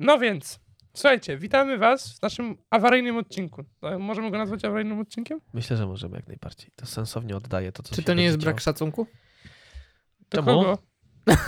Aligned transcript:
No 0.00 0.18
więc, 0.18 0.60
słuchajcie, 0.94 1.36
witamy 1.36 1.78
was 1.78 2.18
w 2.18 2.22
naszym 2.22 2.56
awaryjnym 2.70 3.16
odcinku. 3.16 3.64
Możemy 3.98 4.30
go 4.30 4.38
nazwać 4.38 4.64
awaryjnym 4.64 5.00
odcinkiem? 5.00 5.40
Myślę, 5.52 5.76
że 5.76 5.86
możemy 5.86 6.16
jak 6.16 6.26
najbardziej. 6.28 6.70
To 6.76 6.86
sensownie 6.86 7.36
oddaje 7.36 7.72
to, 7.72 7.82
co 7.82 7.90
Czy 7.90 7.96
się 7.96 8.02
to 8.02 8.14
nie 8.14 8.22
jest 8.22 8.36
będzie 8.36 8.44
brak 8.44 8.56
działo. 8.56 8.62
szacunku? 8.64 9.06
Do 10.30 10.36
Czemu? 10.38 10.46
kogo? 10.46 10.78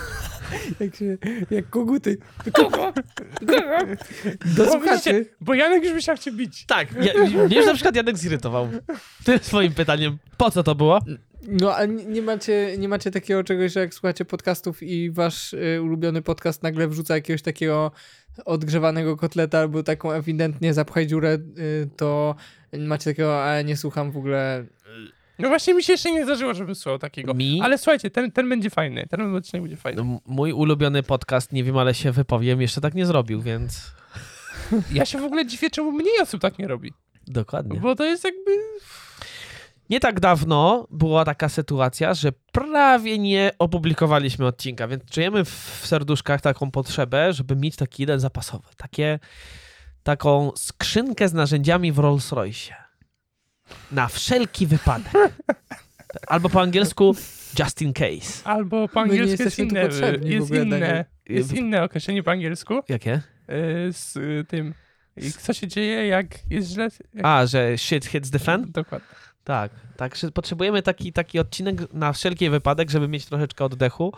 Jak, 0.81 0.97
się, 0.97 1.19
jak 1.51 1.71
koguty. 1.71 2.19
Do 2.45 2.63
Do 4.57 4.65
Bo 4.65 4.71
słuchaczy. 4.71 5.13
widzicie, 5.13 5.25
Bo 5.41 5.55
Janek 5.55 5.85
już 5.85 5.93
by 5.93 5.99
chciał 5.99 6.17
cię 6.19 6.33
bić. 6.33 6.67
Tak, 6.67 6.89
ja, 6.93 7.25
mnie 7.47 7.57
już 7.57 7.67
na 7.67 7.75
przykład 7.75 7.97
Janek 7.97 8.19
zirytował. 8.19 8.69
Ty 9.25 9.39
swoim 9.39 9.75
pytaniem, 9.75 10.19
po 10.37 10.51
co 10.51 10.63
to 10.63 10.75
było? 10.75 10.99
No 11.49 11.75
a 11.77 11.85
nie 11.87 12.23
macie, 12.23 12.75
nie 12.79 12.89
macie 12.89 13.11
takiego 13.11 13.45
czegoś, 13.45 13.73
że 13.73 13.81
jak 13.81 13.95
słuchacie 13.95 14.25
podcastów 14.25 14.83
i 14.83 15.11
wasz 15.11 15.53
y, 15.53 15.83
ulubiony 15.83 16.23
podcast 16.23 16.63
nagle 16.63 16.89
wrzuca 16.89 17.15
jakiegoś 17.15 17.43
takiego 17.43 17.91
odgrzewanego 18.45 19.17
kotleta 19.17 19.59
albo 19.59 19.83
taką 19.83 20.13
ewidentnie 20.13 20.75
zapchaj 20.75 21.07
dziurę, 21.07 21.39
y, 21.59 21.89
to 21.97 22.35
macie 22.79 23.11
takiego, 23.11 23.45
a 23.45 23.49
ja 23.53 23.63
nie 23.63 23.77
słucham 23.77 24.11
w 24.11 24.17
ogóle. 24.17 24.65
No 25.39 25.49
właśnie 25.49 25.75
mi 25.75 25.83
się 25.83 25.93
jeszcze 25.93 26.13
nie 26.13 26.25
zdarzyło, 26.25 26.55
żebym 26.55 26.75
słuchał 26.75 26.99
takiego. 26.99 27.35
Mi? 27.35 27.61
Ale 27.63 27.79
słuchajcie, 27.79 28.11
ten, 28.11 28.33
ten 28.33 28.49
będzie 28.49 28.71
fajny. 28.71 29.07
Ten 29.11 29.37
odcinek 29.37 29.63
będzie 29.63 29.77
fajny. 29.77 30.05
No, 30.05 30.21
mój 30.27 30.53
ulubiony 30.53 31.03
podcast, 31.03 31.53
nie 31.53 31.65
wiem, 31.65 31.79
ale 31.79 31.95
się 31.95 32.13
wypowiem, 32.13 32.61
jeszcze 32.61 32.81
tak 32.81 32.95
nie 32.95 33.07
zrobił, 33.07 33.43
więc 33.43 33.93
Ja 34.93 35.07
się 35.07 35.19
w 35.19 35.25
ogóle 35.25 35.47
dziwię, 35.47 35.71
czemu 35.71 35.93
mniej 35.93 36.21
osób 36.21 36.41
tak 36.41 36.59
nie 36.59 36.69
robi. 36.69 36.93
dokładnie. 37.27 37.81
Bo 37.81 37.97
to 37.97 38.05
jest 38.05 38.25
jakby... 38.25 38.51
Nie 39.93 40.01
tak 40.01 40.21
dawno 40.21 40.87
była 40.91 41.25
taka 41.25 41.49
sytuacja, 41.49 42.15
że 42.15 42.33
prawie 42.53 43.19
nie 43.19 43.51
opublikowaliśmy 43.59 44.47
odcinka, 44.47 44.89
więc 44.89 45.05
czujemy 45.05 45.45
w 45.45 45.83
serduszkach 45.85 46.41
taką 46.41 46.71
potrzebę, 46.71 47.33
żeby 47.33 47.57
mieć 47.57 47.77
taki 47.77 48.03
jeden 48.03 48.21
zapasowy. 48.21 48.69
Takie, 48.77 49.19
taką 50.03 50.51
skrzynkę 50.57 51.29
z 51.29 51.33
narzędziami 51.33 51.93
w 51.93 51.99
Rolls 51.99 52.33
Royce. 52.33 52.75
Na 53.91 54.09
wszelki 54.09 54.67
wypadek. 54.67 55.13
Albo 56.27 56.49
po 56.49 56.61
angielsku 56.61 57.17
just 57.59 57.83
in 57.83 57.93
case. 57.93 58.45
Albo 58.45 58.89
po 58.89 59.01
angielsku 59.01 59.43
jest 59.43 59.59
inne, 59.59 59.81
jest 60.23 60.45
ogóle, 60.45 60.63
inne, 60.63 61.05
jest 61.29 61.53
inne 61.53 61.83
określenie 61.83 62.23
po 62.23 62.31
angielsku 62.31 62.81
Jakie? 62.89 63.15
y, 63.15 63.93
z 63.93 64.17
y, 64.17 64.45
tym... 64.49 64.75
i 65.17 65.33
Co 65.33 65.53
się 65.53 65.69
dzieje, 65.69 66.07
jak 66.07 66.27
jest 66.51 66.69
źle? 66.69 66.89
Jak... 67.15 67.27
A, 67.27 67.47
że 67.47 67.79
shit 67.79 68.07
hits 68.07 68.31
the 68.31 68.39
fan? 68.39 68.73
Dokładnie. 68.73 69.32
Tak, 69.45 69.73
tak. 69.97 70.17
Potrzebujemy 70.35 70.83
taki, 70.83 71.13
taki 71.13 71.39
odcinek 71.39 71.93
na 71.93 72.13
wszelki 72.13 72.51
wypadek, 72.51 72.91
żeby 72.91 73.09
mieć 73.09 73.27
troszeczkę 73.27 73.65
oddechu, 73.65 74.13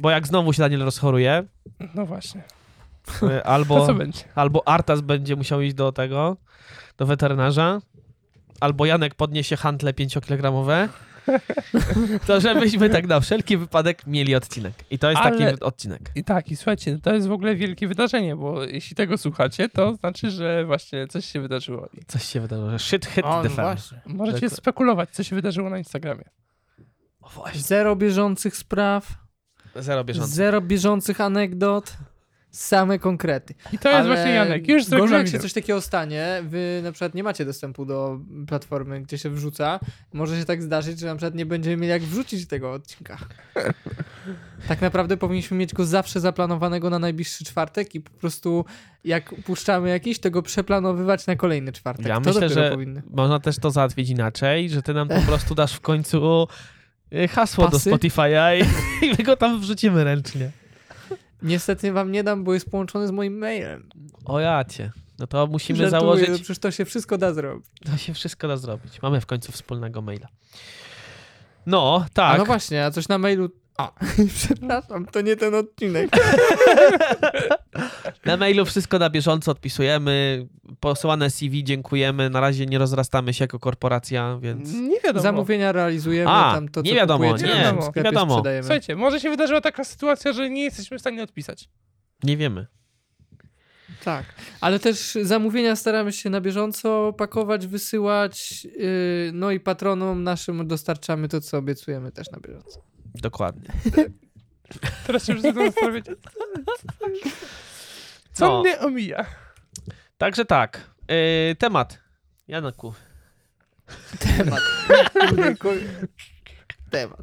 bo 0.00 0.10
jak 0.10 0.26
znowu 0.26 0.52
się 0.52 0.62
Daniel 0.62 0.84
rozchoruje, 0.84 1.44
No 1.94 2.06
właśnie. 2.06 2.42
To 3.20 3.46
albo, 3.46 3.86
albo 4.34 4.68
Artas 4.68 5.00
będzie 5.00 5.36
musiał 5.36 5.60
iść 5.60 5.74
do 5.74 5.92
tego, 5.92 6.36
do 6.98 7.06
weterynarza, 7.06 7.80
albo 8.60 8.86
Janek 8.86 9.14
podniesie 9.14 9.56
hantle 9.56 9.92
5-kilogramowe, 9.92 10.88
to 12.26 12.40
żebyśmy 12.40 12.90
tak 12.90 13.06
na 13.06 13.20
wszelki 13.20 13.56
wypadek 13.56 14.06
mieli 14.06 14.34
odcinek. 14.34 14.72
I 14.90 14.98
to 14.98 15.10
jest 15.10 15.22
Ale- 15.22 15.38
taki 15.52 15.60
odcinek. 15.64 16.10
I 16.14 16.24
tak, 16.24 16.50
i 16.50 16.56
słuchajcie, 16.56 16.98
to 17.02 17.14
jest 17.14 17.28
w 17.28 17.32
ogóle 17.32 17.56
wielkie 17.56 17.88
wydarzenie, 17.88 18.36
bo 18.36 18.64
jeśli 18.64 18.96
tego 18.96 19.18
słuchacie, 19.18 19.68
to 19.68 19.94
znaczy, 19.94 20.30
że 20.30 20.64
właśnie 20.64 21.06
coś 21.06 21.24
się 21.24 21.40
wydarzyło. 21.40 21.88
Coś 22.06 22.22
się 22.24 22.40
wydarzyło, 22.40 22.78
shit 22.78 23.06
hit 23.06 23.24
O, 23.24 23.42
the 23.42 23.48
no 23.48 23.54
fan. 23.54 23.64
właśnie. 23.64 24.00
możecie 24.06 24.48
Tak. 24.50 24.58
spekulować, 24.58 25.10
co 25.10 25.22
się 25.22 25.36
wydarzyło 25.36 25.70
na 25.70 25.78
Instagramie. 25.78 26.24
O 27.20 27.28
właśnie. 27.28 27.60
Zero 27.60 27.96
bieżących 27.96 28.56
spraw, 28.56 29.14
Zero 29.76 30.04
bieżąco. 30.04 30.28
zero 30.28 30.60
bieżących 30.60 31.20
anegdot, 31.20 31.96
same 32.50 32.98
konkrety. 32.98 33.54
I 33.72 33.78
to 33.78 33.88
jest 33.88 34.00
Ale 34.00 34.14
właśnie 34.14 34.32
Janek. 34.32 34.68
Już 34.68 34.88
Gorzej, 34.88 35.18
jak 35.18 35.28
się 35.28 35.38
coś 35.38 35.52
takiego 35.52 35.80
stanie, 35.80 36.42
wy 36.42 36.80
na 36.84 36.92
przykład 36.92 37.14
nie 37.14 37.22
macie 37.22 37.44
dostępu 37.44 37.84
do 37.84 38.20
platformy, 38.46 39.00
gdzie 39.00 39.18
się 39.18 39.30
wrzuca, 39.30 39.80
może 40.12 40.38
się 40.38 40.44
tak 40.44 40.62
zdarzyć, 40.62 40.98
że 41.00 41.06
na 41.06 41.16
przykład 41.16 41.34
nie 41.34 41.46
będziemy 41.46 41.76
mieli 41.76 41.90
jak 41.90 42.02
wrzucić 42.02 42.46
tego 42.46 42.72
odcinka. 42.72 43.18
tak 44.68 44.80
naprawdę 44.80 45.16
powinniśmy 45.16 45.56
mieć 45.56 45.74
go 45.74 45.86
zawsze 45.86 46.20
zaplanowanego 46.20 46.90
na 46.90 46.98
najbliższy 46.98 47.44
czwartek 47.44 47.94
i 47.94 48.00
po 48.00 48.10
prostu 48.10 48.64
jak 49.04 49.34
puszczamy 49.34 49.88
jakiś, 49.88 50.18
to 50.18 50.30
go 50.30 50.42
przeplanowywać 50.42 51.26
na 51.26 51.36
kolejny 51.36 51.72
czwartek. 51.72 52.06
Ja 52.06 52.20
to 52.20 52.30
myślę, 52.30 52.48
że 52.48 52.70
powinny. 52.70 53.02
można 53.10 53.40
też 53.40 53.58
to 53.58 53.70
załatwić 53.70 54.10
inaczej, 54.10 54.70
że 54.70 54.82
ty 54.82 54.94
nam 54.94 55.08
po 55.08 55.20
prostu 55.28 55.54
dasz 55.54 55.72
w 55.72 55.80
końcu 55.80 56.46
y, 57.12 57.28
hasło 57.28 57.70
Pasy? 57.70 57.90
do 57.90 57.96
Spotify'a 57.96 58.56
i, 58.56 58.64
i 59.06 59.14
my 59.18 59.24
go 59.24 59.36
tam 59.36 59.60
wrzucimy 59.60 60.04
ręcznie. 60.04 60.50
Niestety 61.42 61.92
wam 61.92 62.12
nie 62.12 62.24
dam, 62.24 62.44
bo 62.44 62.54
jest 62.54 62.70
połączony 62.70 63.06
z 63.06 63.10
moim 63.10 63.38
mailem. 63.38 63.88
O 64.24 64.40
jacie. 64.40 64.92
No 65.18 65.26
to 65.26 65.46
musimy 65.46 65.78
Żartuję, 65.78 66.00
założyć. 66.00 66.28
no 66.28 66.34
Przecież 66.34 66.58
to 66.58 66.70
się 66.70 66.84
wszystko 66.84 67.18
da 67.18 67.32
zrobić. 67.32 67.66
To 67.90 67.96
się 67.96 68.14
wszystko 68.14 68.48
da 68.48 68.56
zrobić. 68.56 69.02
Mamy 69.02 69.20
w 69.20 69.26
końcu 69.26 69.52
wspólnego 69.52 70.02
maila. 70.02 70.28
No, 71.66 72.02
A 72.06 72.08
tak. 72.08 72.38
no 72.38 72.44
właśnie, 72.44 72.84
a 72.84 72.90
coś 72.90 73.08
na 73.08 73.18
mailu... 73.18 73.50
A, 73.78 73.92
przepraszam, 74.38 75.06
to 75.06 75.20
nie 75.20 75.36
ten 75.36 75.54
odcinek. 75.54 76.10
Na 78.24 78.36
mailu 78.36 78.64
wszystko 78.64 78.98
na 78.98 79.10
bieżąco 79.10 79.50
odpisujemy. 79.52 80.46
Posyłane 80.80 81.30
CV 81.30 81.64
dziękujemy. 81.64 82.30
Na 82.30 82.40
razie 82.40 82.66
nie 82.66 82.78
rozrastamy 82.78 83.34
się 83.34 83.44
jako 83.44 83.58
korporacja, 83.58 84.38
więc. 84.42 84.72
Nie 84.72 85.00
wiadomo. 85.00 85.22
Zamówienia 85.22 85.72
realizujemy, 85.72 86.30
A, 86.30 86.54
tam 86.54 86.68
to, 86.68 86.82
co 86.82 86.88
nie 86.88 86.94
wiadomo, 86.94 87.24
kupujecie, 87.24 87.54
nie, 87.54 87.72
w 87.92 87.96
nie 87.96 88.02
wiadomo. 88.02 88.32
sprzedajemy. 88.32 88.62
Słuchajcie, 88.62 88.96
może 88.96 89.20
się 89.20 89.30
wydarzyła 89.30 89.60
taka 89.60 89.84
sytuacja, 89.84 90.32
że 90.32 90.50
nie 90.50 90.64
jesteśmy 90.64 90.98
w 90.98 91.00
stanie 91.00 91.22
odpisać. 91.22 91.68
Nie 92.22 92.36
wiemy. 92.36 92.66
Tak, 94.04 94.24
ale 94.60 94.78
też 94.78 95.18
zamówienia 95.22 95.76
staramy 95.76 96.12
się 96.12 96.30
na 96.30 96.40
bieżąco 96.40 97.12
pakować, 97.12 97.66
wysyłać, 97.66 98.64
yy, 98.64 99.30
no 99.32 99.50
i 99.50 99.60
patronom 99.60 100.22
naszym 100.22 100.66
dostarczamy 100.68 101.28
to, 101.28 101.40
co 101.40 101.58
obiecujemy 101.58 102.12
też 102.12 102.30
na 102.30 102.40
bieżąco. 102.40 102.82
Dokładnie. 103.20 103.68
Teraz 105.06 105.24
się 105.26 105.32
już 105.32 105.42
zastanawiać. 105.42 106.04
Co 108.32 108.46
No. 108.48 108.60
mnie 108.62 108.78
omija? 108.80 109.26
Także 110.18 110.44
tak. 110.44 110.90
Yy, 111.08 111.56
temat. 111.58 111.98
Janku. 112.48 112.94
Temat. 114.18 114.62
Temat. 116.90 117.20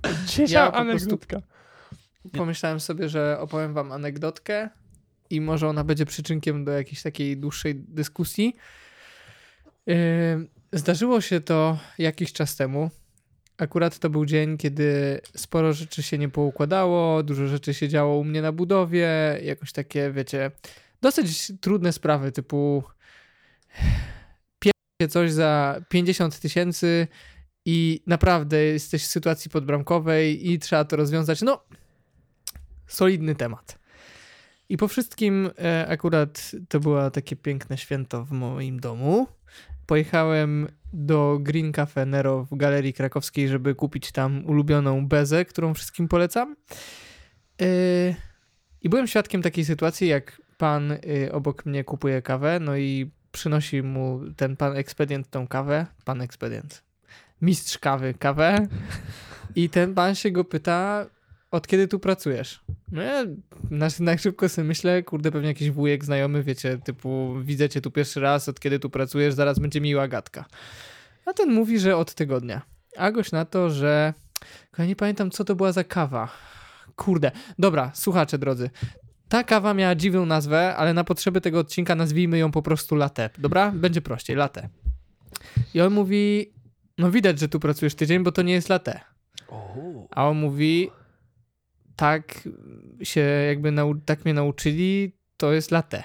Ja 0.47 0.72
po 0.72 0.78
anegdotka. 0.78 1.41
Pomyślałem 2.38 2.79
sobie, 2.79 3.09
że 3.09 3.38
opowiem 3.39 3.73
wam 3.73 3.91
anegdotkę 3.91 4.69
i 5.29 5.41
może 5.41 5.67
ona 5.69 5.83
będzie 5.83 6.06
przyczynkiem 6.06 6.66
do 6.66 6.72
jakiejś 6.72 7.01
takiej 7.01 7.38
dłuższej 7.38 7.75
dyskusji. 7.75 8.56
Yy, 9.85 9.95
Zdarzyło 10.72 11.22
się 11.22 11.41
to 11.41 11.77
jakiś 11.97 12.33
czas 12.33 12.56
temu. 12.56 12.89
Akurat 13.57 13.99
to 13.99 14.09
był 14.09 14.25
dzień, 14.25 14.57
kiedy 14.57 15.21
sporo 15.35 15.73
rzeczy 15.73 16.03
się 16.03 16.17
nie 16.17 16.29
poukładało, 16.29 17.23
dużo 17.23 17.47
rzeczy 17.47 17.73
się 17.73 17.89
działo 17.89 18.17
u 18.17 18.23
mnie 18.23 18.41
na 18.41 18.51
budowie, 18.51 19.39
jakoś 19.43 19.71
takie, 19.71 20.11
wiecie, 20.11 20.51
dosyć 21.01 21.51
trudne 21.61 21.91
sprawy, 21.91 22.31
typu 22.31 22.83
pierwsze 24.59 25.13
coś 25.13 25.31
za 25.31 25.81
50 25.89 26.39
tysięcy 26.39 27.07
i 27.65 28.03
naprawdę 28.07 28.63
jesteś 28.63 29.03
w 29.03 29.07
sytuacji 29.07 29.51
podbramkowej 29.51 30.51
i 30.51 30.59
trzeba 30.59 30.85
to 30.85 30.95
rozwiązać. 30.95 31.41
No, 31.41 31.63
solidny 32.88 33.35
temat. 33.35 33.79
I 34.69 34.77
po 34.77 34.88
wszystkim 34.88 35.49
e, 35.59 35.88
akurat 35.88 36.51
to 36.69 36.79
było 36.79 37.11
takie 37.11 37.35
piękne 37.35 37.77
święto 37.77 38.25
w 38.25 38.31
moim 38.31 38.79
domu. 38.79 39.27
Pojechałem 39.85 40.67
do 40.95 41.38
Green 41.41 41.72
Cafe 41.72 42.06
Nero 42.06 42.45
w 42.51 42.57
Galerii 42.57 42.94
Krakowskiej, 42.94 43.47
żeby 43.47 43.75
kupić 43.75 44.11
tam 44.11 44.45
ulubioną 44.45 45.07
bezę, 45.07 45.45
którą 45.45 45.73
wszystkim 45.73 46.07
polecam. 46.07 46.56
E, 47.61 47.66
I 48.81 48.89
byłem 48.89 49.07
świadkiem 49.07 49.41
takiej 49.41 49.66
sytuacji, 49.66 50.07
jak 50.07 50.41
pan 50.57 50.91
e, 50.91 50.97
obok 51.31 51.66
mnie 51.66 51.83
kupuje 51.83 52.21
kawę, 52.21 52.59
no 52.59 52.77
i 52.77 53.12
przynosi 53.31 53.83
mu 53.83 54.21
ten 54.38 54.57
pan 54.57 54.77
ekspedient 54.77 55.30
tą 55.30 55.47
kawę. 55.47 55.86
Pan 56.06 56.21
ekspedient. 56.21 56.83
Mistrz 57.42 57.77
kawy 57.77 58.13
kawę. 58.13 58.68
I 59.56 59.69
ten 59.69 59.94
pan 59.94 60.15
się 60.15 60.31
go 60.31 60.44
pyta, 60.44 61.06
od 61.56 61.68
kiedy 61.68 61.88
tu 61.88 62.00
pracujesz? 62.00 62.62
No 62.92 63.02
ja 63.02 63.25
na, 63.69 63.88
na 64.00 64.18
szybko 64.18 64.50
sobie 64.50 64.68
myślę, 64.68 65.04
kurde, 65.04 65.31
pewnie 65.31 65.48
jakiś 65.48 65.72
wujek 65.72 66.06
znajomy, 66.06 66.44
wiecie, 66.44 66.78
typu 66.78 67.36
widzę 67.44 67.69
cię 67.69 67.81
tu 67.81 67.92
pierwszy 67.92 68.19
raz, 68.19 68.50
od 68.50 68.60
kiedy 68.60 68.80
tu 68.80 68.90
pracujesz, 68.90 69.34
zaraz 69.34 69.60
będzie 69.60 69.81
miła 69.81 70.07
gadka. 70.07 70.46
A 71.25 71.34
ten 71.34 71.54
mówi, 71.54 71.80
że 71.80 71.98
od 71.98 72.13
tygodnia. 72.13 72.62
A 72.98 73.12
goś 73.12 73.31
na 73.31 73.46
to, 73.46 73.69
że 73.69 74.13
ja 74.78 74.86
nie 74.86 74.96
pamiętam, 74.96 75.31
co 75.31 75.44
to 75.44 75.56
była 75.56 75.72
za 75.72 75.84
kawa. 75.84 76.30
Kurde. 76.96 77.31
Dobra, 77.60 77.92
słuchacze 77.94 78.38
drodzy. 78.38 78.69
Ta 79.30 79.44
kawa 79.44 79.74
miała 79.74 79.96
dziwną 79.96 80.25
nazwę, 80.25 80.75
ale 80.75 80.94
na 80.94 81.04
potrzeby 81.04 81.42
tego 81.42 81.60
odcinka 81.60 81.96
nazwijmy 81.96 82.38
ją 82.38 82.52
po 82.52 82.62
prostu 82.62 82.96
latte. 82.96 83.30
Dobra? 83.38 83.72
Będzie 83.72 84.02
prościej, 84.02 84.36
latte. 84.36 84.69
I 85.74 85.81
on 85.81 85.94
mówi, 85.94 86.52
no 86.98 87.12
widać, 87.12 87.40
że 87.40 87.50
tu 87.50 87.60
pracujesz 87.60 87.96
tydzień, 87.96 88.24
bo 88.24 88.31
to 88.31 88.42
nie 88.42 88.54
jest 88.54 88.69
latte. 88.69 89.00
A 90.12 90.28
on 90.28 90.38
mówi, 90.38 90.90
tak 91.95 92.50
się 93.03 93.21
jakby 93.21 93.71
nau- 93.71 94.01
tak 94.06 94.25
mnie 94.25 94.33
nauczyli, 94.33 95.15
to 95.38 95.53
jest 95.53 95.71
latte. 95.71 96.03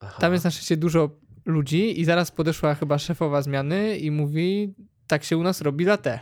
Aha. 0.00 0.20
Tam 0.20 0.32
jest 0.32 0.44
na 0.44 0.50
szczęście 0.50 0.76
dużo 0.76 1.10
ludzi 1.44 2.00
i 2.00 2.04
zaraz 2.04 2.30
podeszła 2.30 2.74
chyba 2.74 2.98
szefowa 2.98 3.42
zmiany 3.42 3.98
i 3.98 4.10
mówi, 4.10 4.74
tak 5.06 5.24
się 5.24 5.36
u 5.36 5.42
nas 5.42 5.60
robi 5.60 5.84
latte. 5.84 6.20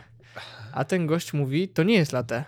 A 0.73 0.85
ten 0.85 1.07
gość 1.07 1.33
mówi, 1.33 1.69
to 1.69 1.83
nie 1.83 1.93
jest 1.93 2.11
latte. 2.11 2.43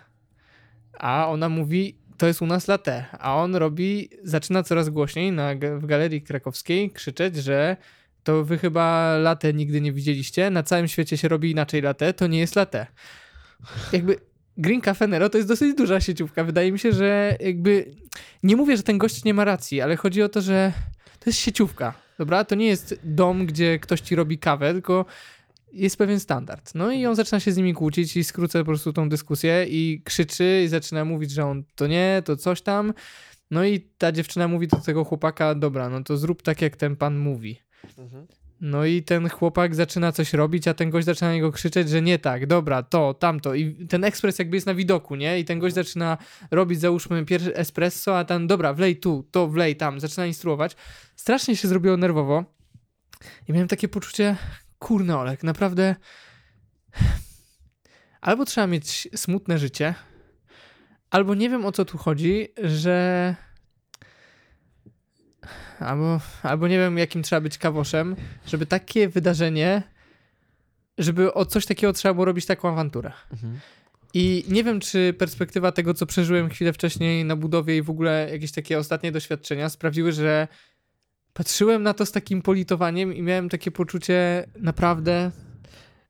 A 0.99 1.27
ona 1.29 1.49
mówi, 1.49 1.97
to 2.17 2.27
jest 2.27 2.41
u 2.41 2.45
nas 2.45 2.67
latte. 2.67 3.05
A 3.19 3.35
on 3.35 3.55
robi, 3.55 4.09
zaczyna 4.23 4.63
coraz 4.63 4.89
głośniej 4.89 5.31
na, 5.31 5.55
w 5.77 5.85
galerii 5.85 6.21
krakowskiej 6.21 6.91
krzyczeć, 6.91 7.35
że 7.35 7.77
to 8.23 8.43
wy 8.43 8.57
chyba 8.57 9.17
latte 9.17 9.53
nigdy 9.53 9.81
nie 9.81 9.93
widzieliście, 9.93 10.49
na 10.49 10.63
całym 10.63 10.87
świecie 10.87 11.17
się 11.17 11.27
robi 11.27 11.51
inaczej 11.51 11.81
latte, 11.81 12.13
to 12.13 12.27
nie 12.27 12.39
jest 12.39 12.55
latte. 12.55 12.87
Jakby 13.93 14.30
Green 14.61 14.81
Cafe 14.81 15.07
Nero 15.07 15.29
to 15.29 15.37
jest 15.37 15.47
dosyć 15.47 15.75
duża 15.75 15.99
sieciówka. 15.99 16.43
Wydaje 16.43 16.71
mi 16.71 16.79
się, 16.79 16.91
że 16.91 17.37
jakby 17.39 17.91
nie 18.43 18.55
mówię, 18.55 18.77
że 18.77 18.83
ten 18.83 18.97
gość 18.97 19.23
nie 19.23 19.33
ma 19.33 19.45
racji, 19.45 19.81
ale 19.81 19.95
chodzi 19.95 20.23
o 20.23 20.29
to, 20.29 20.41
że 20.41 20.73
to 21.19 21.29
jest 21.29 21.39
sieciówka, 21.39 21.93
dobra? 22.17 22.45
To 22.45 22.55
nie 22.55 22.67
jest 22.67 22.99
dom, 23.03 23.45
gdzie 23.45 23.79
ktoś 23.79 24.01
ci 24.01 24.15
robi 24.15 24.39
kawę, 24.39 24.73
tylko 24.73 25.05
jest 25.73 25.97
pewien 25.97 26.19
standard. 26.19 26.75
No 26.75 26.91
i 26.91 27.05
on 27.05 27.15
zaczyna 27.15 27.39
się 27.39 27.51
z 27.51 27.57
nimi 27.57 27.73
kłócić 27.73 28.17
i 28.17 28.23
skrócę 28.23 28.59
po 28.59 28.65
prostu 28.65 28.93
tą 28.93 29.09
dyskusję 29.09 29.65
i 29.69 30.01
krzyczy 30.05 30.61
i 30.65 30.67
zaczyna 30.67 31.05
mówić, 31.05 31.31
że 31.31 31.45
on 31.45 31.63
to 31.75 31.87
nie, 31.87 32.21
to 32.25 32.37
coś 32.37 32.61
tam. 32.61 32.93
No 33.51 33.65
i 33.65 33.79
ta 33.97 34.11
dziewczyna 34.11 34.47
mówi 34.47 34.67
do 34.67 34.77
tego 34.77 35.03
chłopaka, 35.03 35.55
dobra, 35.55 35.89
no 35.89 36.03
to 36.03 36.17
zrób 36.17 36.41
tak, 36.41 36.61
jak 36.61 36.77
ten 36.77 36.95
pan 36.95 37.17
mówi. 37.17 37.59
Mhm. 37.97 38.27
No 38.61 38.85
i 38.85 39.03
ten 39.03 39.29
chłopak 39.29 39.75
zaczyna 39.75 40.11
coś 40.11 40.33
robić, 40.33 40.67
a 40.67 40.73
ten 40.73 40.89
gość 40.89 41.05
zaczyna 41.05 41.27
na 41.27 41.33
niego 41.33 41.51
krzyczeć, 41.51 41.89
że 41.89 42.01
nie 42.01 42.19
tak, 42.19 42.47
dobra, 42.47 42.83
to, 42.83 43.13
tamto. 43.13 43.55
I 43.55 43.87
ten 43.87 44.03
ekspres 44.03 44.39
jakby 44.39 44.57
jest 44.57 44.67
na 44.67 44.75
widoku, 44.75 45.15
nie? 45.15 45.39
I 45.39 45.45
ten 45.45 45.59
gość 45.59 45.75
zaczyna 45.75 46.17
robić, 46.51 46.79
załóżmy, 46.79 47.25
pierwszy 47.25 47.55
espresso, 47.55 48.17
a 48.17 48.25
tam, 48.25 48.47
dobra, 48.47 48.73
wlej 48.73 48.97
tu, 48.97 49.27
to 49.31 49.47
wlej 49.47 49.75
tam. 49.75 49.99
Zaczyna 49.99 50.25
instruować. 50.25 50.75
Strasznie 51.15 51.55
się 51.55 51.67
zrobiło 51.67 51.97
nerwowo. 51.97 52.43
I 53.47 53.53
miałem 53.53 53.67
takie 53.67 53.87
poczucie, 53.87 54.35
kurna 54.79 55.19
Olek, 55.19 55.43
naprawdę 55.43 55.95
albo 58.21 58.45
trzeba 58.45 58.67
mieć 58.67 59.07
smutne 59.15 59.57
życie, 59.57 59.95
albo 61.09 61.35
nie 61.35 61.49
wiem 61.49 61.65
o 61.65 61.71
co 61.71 61.85
tu 61.85 61.97
chodzi, 61.97 62.47
że 62.63 63.35
albo, 65.81 66.19
albo 66.43 66.67
nie 66.67 66.77
wiem 66.77 66.97
jakim 66.97 67.23
trzeba 67.23 67.41
być 67.41 67.57
kawoszem, 67.57 68.15
żeby 68.45 68.65
takie 68.65 69.09
wydarzenie, 69.09 69.83
żeby 70.97 71.33
o 71.33 71.45
coś 71.45 71.65
takiego 71.65 71.93
trzeba 71.93 72.13
było 72.13 72.25
robić 72.25 72.45
taką 72.45 72.69
awanturę. 72.69 73.11
Mhm. 73.33 73.59
I 74.13 74.43
nie 74.47 74.63
wiem, 74.63 74.79
czy 74.79 75.13
perspektywa 75.17 75.71
tego, 75.71 75.93
co 75.93 76.05
przeżyłem 76.05 76.49
chwilę 76.49 76.73
wcześniej 76.73 77.25
na 77.25 77.35
budowie 77.35 77.77
i 77.77 77.81
w 77.81 77.89
ogóle 77.89 78.29
jakieś 78.31 78.51
takie 78.51 78.77
ostatnie 78.77 79.11
doświadczenia 79.11 79.69
sprawiły, 79.69 80.11
że 80.11 80.47
patrzyłem 81.33 81.83
na 81.83 81.93
to 81.93 82.05
z 82.05 82.11
takim 82.11 82.41
politowaniem 82.41 83.15
i 83.15 83.21
miałem 83.21 83.49
takie 83.49 83.71
poczucie 83.71 84.45
naprawdę. 84.55 85.31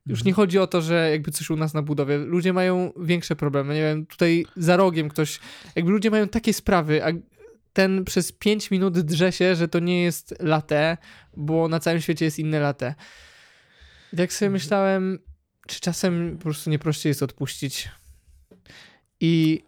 Już 0.06 0.24
nie 0.24 0.32
chodzi 0.32 0.58
o 0.58 0.66
to, 0.66 0.82
że 0.82 1.10
jakby 1.10 1.30
coś 1.30 1.50
u 1.50 1.56
nas 1.56 1.74
na 1.74 1.82
budowie. 1.82 2.18
Ludzie 2.18 2.52
mają 2.52 2.92
większe 3.00 3.36
problemy. 3.36 3.74
Nie 3.74 3.80
wiem, 3.80 4.06
tutaj 4.06 4.46
za 4.56 4.76
rogiem 4.76 5.08
ktoś. 5.08 5.40
Jakby 5.76 5.90
ludzie 5.90 6.10
mają 6.10 6.28
takie 6.28 6.52
sprawy, 6.52 7.04
a 7.04 7.08
ten 7.72 8.04
przez 8.04 8.32
5 8.32 8.70
minut 8.70 8.98
drze 9.00 9.32
się, 9.32 9.56
że 9.56 9.68
to 9.68 9.78
nie 9.78 10.02
jest 10.02 10.34
latte, 10.40 10.96
bo 11.36 11.68
na 11.68 11.80
całym 11.80 12.00
świecie 12.00 12.24
jest 12.24 12.38
inne 12.38 12.60
latte. 12.60 12.94
I 14.12 14.16
tak 14.16 14.32
sobie 14.32 14.50
myślałem, 14.50 15.18
czy 15.66 15.80
czasem 15.80 16.36
po 16.38 16.42
prostu 16.42 16.70
nie 16.70 16.78
prościej 16.78 17.10
jest 17.10 17.22
odpuścić. 17.22 17.88
I 19.20 19.64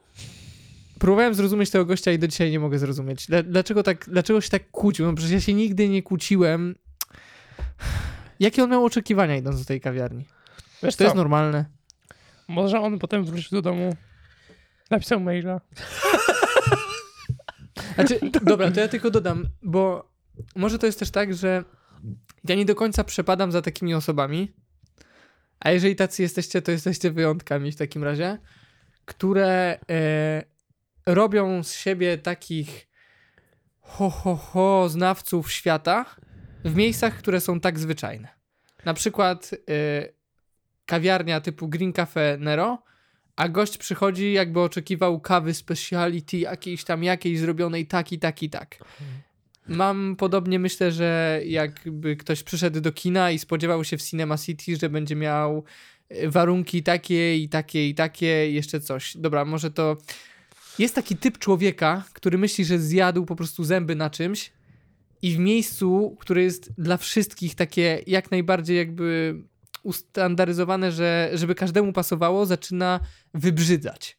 próbowałem 0.99 1.35
zrozumieć 1.35 1.71
tego 1.71 1.85
gościa 1.85 2.13
i 2.13 2.19
do 2.19 2.29
dzisiaj 2.29 2.51
nie 2.51 2.61
mogę 2.61 2.79
zrozumieć. 2.79 3.27
Dla- 3.27 3.43
Dlaczego, 3.43 3.83
tak, 3.83 4.05
dlaczego 4.09 4.41
się 4.41 4.51
tak 4.51 4.71
kłócił? 4.71 5.07
No 5.07 5.15
przecież 5.15 5.33
ja 5.33 5.41
się 5.41 5.55
nigdy 5.55 5.89
nie 5.89 6.03
kłóciłem. 6.03 6.75
Jakie 8.41 8.65
on 8.65 8.71
miał 8.71 8.85
oczekiwania 8.85 9.37
idąc 9.37 9.59
do 9.59 9.65
tej 9.65 9.81
kawiarni? 9.81 10.25
Wiesz 10.83 10.97
to 10.97 11.05
jest 11.05 11.13
co, 11.15 11.17
normalne? 11.17 11.65
może 12.49 12.81
on 12.81 12.99
potem 12.99 13.25
wrócił 13.25 13.51
do 13.51 13.63
domu, 13.63 13.97
napisał 14.91 15.21
maila. 15.21 15.61
Znaczy, 17.95 18.19
dobra, 18.43 18.71
to 18.71 18.81
ja 18.81 18.89
tylko 18.89 19.11
dodam, 19.11 19.49
bo 19.63 20.13
może 20.57 20.79
to 20.79 20.87
jest 20.87 20.99
też 20.99 21.11
tak, 21.11 21.35
że 21.35 21.65
ja 22.49 22.55
nie 22.55 22.65
do 22.65 22.75
końca 22.75 23.05
przepadam 23.05 23.53
za 23.53 23.63
takimi 23.63 23.95
osobami, 23.95 24.53
a 25.61 25.71
jeżeli 25.71 25.97
tacy 25.97 26.23
jesteście, 26.23 26.63
to 26.63 26.73
jesteście 26.73 27.11
wyjątkami 27.11 27.73
w 27.73 27.77
takim 27.77 28.05
razie, 28.05 28.39
które 29.05 29.79
e, 29.91 30.43
robią 31.07 31.63
z 31.63 31.75
siebie 31.75 32.19
takich 32.19 32.87
ho, 33.81 34.11
ho, 34.11 34.37
ho 34.37 34.89
znawców 34.89 35.53
świata 35.53 36.17
w 36.65 36.75
miejscach, 36.75 37.19
które 37.19 37.41
są 37.41 37.61
tak 37.61 37.79
zwyczajne. 37.79 38.29
Na 38.85 38.95
przykład 38.95 39.51
e, 39.53 40.09
kawiarnia 40.87 41.41
typu 41.41 41.69
Green 41.69 41.93
Cafe 41.93 42.37
Nero, 42.41 42.83
a 43.37 43.49
gość 43.49 43.79
przychodzi 43.79 44.33
jakby 44.33 44.61
oczekiwał 44.61 45.21
kawy 45.21 45.55
speciality 45.55 46.39
jakiejś 46.39 46.85
tam 46.85 47.05
jakiejś 47.05 47.39
zrobionej 47.39 47.87
tak 47.87 48.13
i 48.13 48.19
tak 48.19 48.43
i 48.43 48.51
tak. 48.51 48.79
Mam 49.69 50.17
podobnie, 50.17 50.59
myślę, 50.59 50.93
że 50.93 51.41
jakby 51.47 52.17
ktoś 52.17 52.43
przyszedł 52.43 52.81
do 52.81 52.93
kina 52.93 53.31
i 53.31 53.39
spodziewał 53.39 53.85
się 53.85 53.99
w 53.99 54.03
Cinema 54.03 54.39
City, 54.39 54.77
że 54.77 54.89
będzie 54.89 55.17
miał 55.17 55.65
e, 56.09 56.29
warunki 56.29 56.83
takie 56.83 57.39
i 57.39 57.49
takie 57.49 57.89
i 57.89 57.95
takie, 57.95 58.53
jeszcze 58.53 58.81
coś. 58.81 59.17
Dobra, 59.17 59.45
może 59.45 59.71
to 59.71 59.97
jest 60.79 60.95
taki 60.95 61.17
typ 61.17 61.39
człowieka, 61.39 62.05
który 62.13 62.39
myśli, 62.39 62.65
że 62.65 62.79
zjadł 62.79 63.25
po 63.25 63.37
prostu 63.37 63.65
zęby 63.65 63.95
na 63.95 64.11
czymś 64.11 64.53
i 65.23 65.35
w 65.35 65.39
miejscu, 65.39 66.17
które 66.21 66.43
jest 66.43 66.73
dla 66.79 66.97
wszystkich 66.97 67.55
takie 67.55 68.03
jak 68.07 68.31
najbardziej 68.31 68.77
jakby 68.77 69.35
ustandaryzowane, 69.85 70.93
że 70.93 71.31
żeby 71.35 71.55
każdemu 71.55 71.93
pasowało, 71.93 72.47
zaczyna 72.47 73.01
wybrzydzać. 73.35 74.19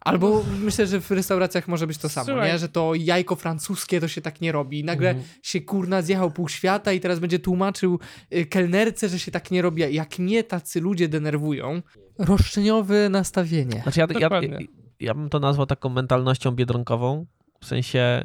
Albo 0.00 0.44
myślę, 0.60 0.86
że 0.86 1.00
w 1.00 1.10
restauracjach 1.10 1.68
może 1.68 1.86
być 1.86 1.98
to 1.98 2.08
samo, 2.08 2.24
Słuchaj. 2.26 2.52
nie? 2.52 2.58
że 2.58 2.68
to 2.68 2.94
jajko 2.94 3.36
francuskie 3.36 4.00
to 4.00 4.08
się 4.08 4.20
tak 4.20 4.40
nie 4.40 4.52
robi. 4.52 4.84
Nagle 4.84 5.10
Mhm. 5.10 5.26
się 5.42 5.60
kurna 5.60 6.02
zjechał 6.02 6.30
pół 6.30 6.48
świata 6.48 6.92
i 6.92 7.00
teraz 7.00 7.18
będzie 7.18 7.38
tłumaczył 7.38 7.98
y, 8.34 8.46
kelnerce, 8.46 9.08
że 9.08 9.18
się 9.18 9.30
tak 9.30 9.50
nie 9.50 9.62
robi. 9.62 9.94
Jak 9.94 10.18
mnie 10.18 10.44
tacy 10.44 10.80
ludzie 10.80 11.08
denerwują, 11.08 11.82
roszczeniowe 12.18 13.08
nastawienie. 13.08 13.80
Znaczy 13.82 14.00
ja, 14.00 14.06
ja, 14.20 14.40
ja, 14.42 14.58
ja 15.00 15.14
bym 15.14 15.28
to 15.28 15.38
nazwał 15.40 15.66
taką 15.66 15.88
mentalnością 15.88 16.50
biedronkową. 16.52 17.26
W 17.60 17.66
sensie 17.66 18.22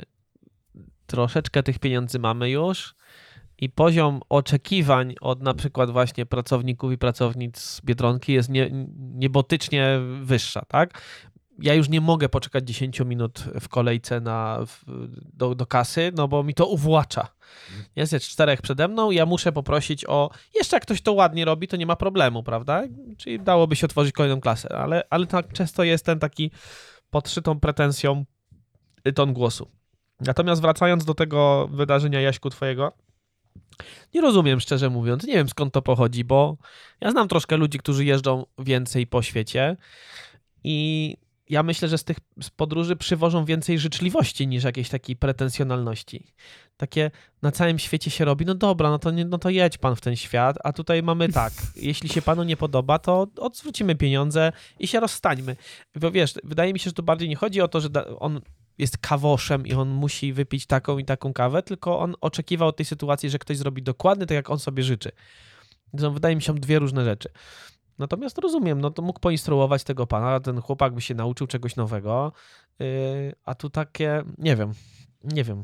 troszeczkę 1.06 1.64
tych 1.64 1.80
pieniędzy 1.80 2.20
mamy 2.20 2.50
już 2.50 2.96
i 3.62 3.70
poziom 3.70 4.22
oczekiwań 4.30 5.16
od 5.22 5.42
na 5.42 5.54
przykład 5.54 5.92
właśnie 5.92 6.26
pracowników 6.26 6.92
i 6.92 6.98
pracownic 6.98 7.82
Biedronki 7.86 8.34
jest 8.34 8.50
nie, 8.50 8.70
niebotycznie 8.98 10.00
wyższa, 10.22 10.62
tak? 10.68 11.02
Ja 11.60 11.74
już 11.74 11.90
nie 11.90 12.02
mogę 12.02 12.30
poczekać 12.30 12.68
10 12.68 13.00
minut 13.00 13.40
w 13.60 13.70
kolejce 13.70 14.22
na, 14.22 14.60
w, 14.66 14.84
do, 15.34 15.56
do 15.56 15.66
kasy, 15.66 16.12
no 16.16 16.28
bo 16.28 16.44
mi 16.44 16.54
to 16.54 16.68
uwłacza. 16.68 17.28
Jest 17.96 18.14
jest 18.14 18.26
czterech 18.26 18.62
przede 18.62 18.88
mną, 18.88 19.12
ja 19.12 19.26
muszę 19.26 19.52
poprosić 19.52 20.06
o. 20.06 20.30
Jeszcze 20.56 20.76
jak 20.76 20.84
ktoś 20.84 21.02
to 21.02 21.14
ładnie 21.14 21.46
robi, 21.46 21.68
to 21.68 21.78
nie 21.78 21.86
ma 21.86 21.96
problemu, 21.96 22.44
prawda? 22.44 22.84
Czyli 23.18 23.40
dałoby 23.40 23.76
się 23.76 23.86
otworzyć 23.86 24.12
kolejną 24.14 24.42
klasę, 24.42 24.76
ale, 24.76 25.04
ale 25.10 25.28
tak 25.28 25.54
często 25.54 25.84
jest 25.84 26.06
ten 26.06 26.20
taki 26.20 26.52
podszytą 27.10 27.60
pretensją 27.60 28.26
ton 29.16 29.34
głosu. 29.34 29.72
Natomiast 30.20 30.62
wracając 30.62 31.06
do 31.06 31.14
tego 31.14 31.68
wydarzenia, 31.72 32.22
Jaśku, 32.22 32.50
twojego, 32.50 32.94
nie 34.14 34.22
rozumiem, 34.22 34.60
szczerze 34.60 34.90
mówiąc, 34.90 35.24
nie 35.24 35.34
wiem 35.34 35.50
skąd 35.50 35.74
to 35.74 35.82
pochodzi, 35.82 36.24
bo 36.24 36.58
ja 37.02 37.12
znam 37.12 37.28
troszkę 37.28 37.58
ludzi, 37.58 37.80
którzy 37.80 38.06
jeżdżą 38.06 38.46
więcej 38.60 39.08
po 39.08 39.22
świecie 39.22 39.78
i 40.64 41.18
ja 41.52 41.64
myślę, 41.64 41.88
że 41.88 41.98
z 41.98 42.04
tych 42.04 42.18
podróży 42.56 42.96
przywożą 42.96 43.46
więcej 43.46 43.80
życzliwości 43.80 44.48
niż 44.48 44.64
jakiejś 44.64 44.90
takiej 44.90 45.16
pretensjonalności. 45.16 46.34
Takie 46.78 47.12
na 47.42 47.52
całym 47.52 47.80
świecie 47.80 48.12
się 48.12 48.26
robi, 48.26 48.46
no 48.46 48.56
dobra, 48.56 48.90
no 48.90 49.00
to, 49.00 49.12
nie, 49.12 49.26
no 49.26 49.38
to 49.38 49.50
jedź 49.50 49.78
pan 49.78 49.96
w 49.96 50.02
ten 50.02 50.16
świat, 50.16 50.58
a 50.64 50.74
tutaj 50.74 51.04
mamy 51.04 51.30
tak, 51.30 51.54
jeśli 51.76 52.10
się 52.10 52.22
panu 52.22 52.44
nie 52.44 52.58
podoba, 52.58 53.00
to 53.00 53.28
odwrócimy 53.38 53.96
pieniądze 53.96 54.52
i 54.80 54.88
się 54.88 55.00
rozstańmy. 55.00 55.56
Bo 55.96 56.12
wiesz, 56.12 56.34
wydaje 56.44 56.74
mi 56.74 56.80
się, 56.80 56.90
że 56.90 56.94
tu 56.94 57.04
bardziej 57.04 57.30
nie 57.30 57.36
chodzi 57.36 57.62
o 57.62 57.68
to, 57.68 57.82
że 57.82 57.90
on 58.20 58.42
jest 58.82 58.98
kawoszem 58.98 59.68
i 59.68 59.74
on 59.74 59.90
musi 59.90 60.34
wypić 60.34 60.66
taką 60.66 60.98
i 60.98 61.06
taką 61.06 61.34
kawę, 61.34 61.64
tylko 61.64 62.00
on 62.00 62.16
oczekiwał 62.22 62.68
od 62.68 62.78
tej 62.78 62.86
sytuacji, 62.86 63.30
że 63.30 63.40
ktoś 63.40 63.58
zrobi 63.58 63.84
dokładnie 63.84 64.26
tak, 64.26 64.36
jak 64.36 64.50
on 64.50 64.60
sobie 64.60 64.84
życzy. 64.84 65.12
To 65.98 66.12
wydaje 66.12 66.36
mi 66.36 66.42
się, 66.42 66.56
dwie 66.56 66.80
różne 66.80 67.06
rzeczy. 67.06 67.30
Natomiast 68.00 68.38
rozumiem, 68.38 68.82
no 68.82 68.92
to 68.92 69.02
mógł 69.02 69.20
poinstruować 69.20 69.84
tego 69.84 70.08
pana, 70.08 70.40
ten 70.40 70.62
chłopak 70.62 70.94
by 70.94 71.02
się 71.02 71.16
nauczył 71.16 71.48
czegoś 71.48 71.76
nowego, 71.76 72.32
yy, 72.80 72.86
a 73.46 73.56
tu 73.56 73.70
takie, 73.70 74.24
nie 74.38 74.56
wiem, 74.56 74.74
nie 75.24 75.44
wiem. 75.44 75.64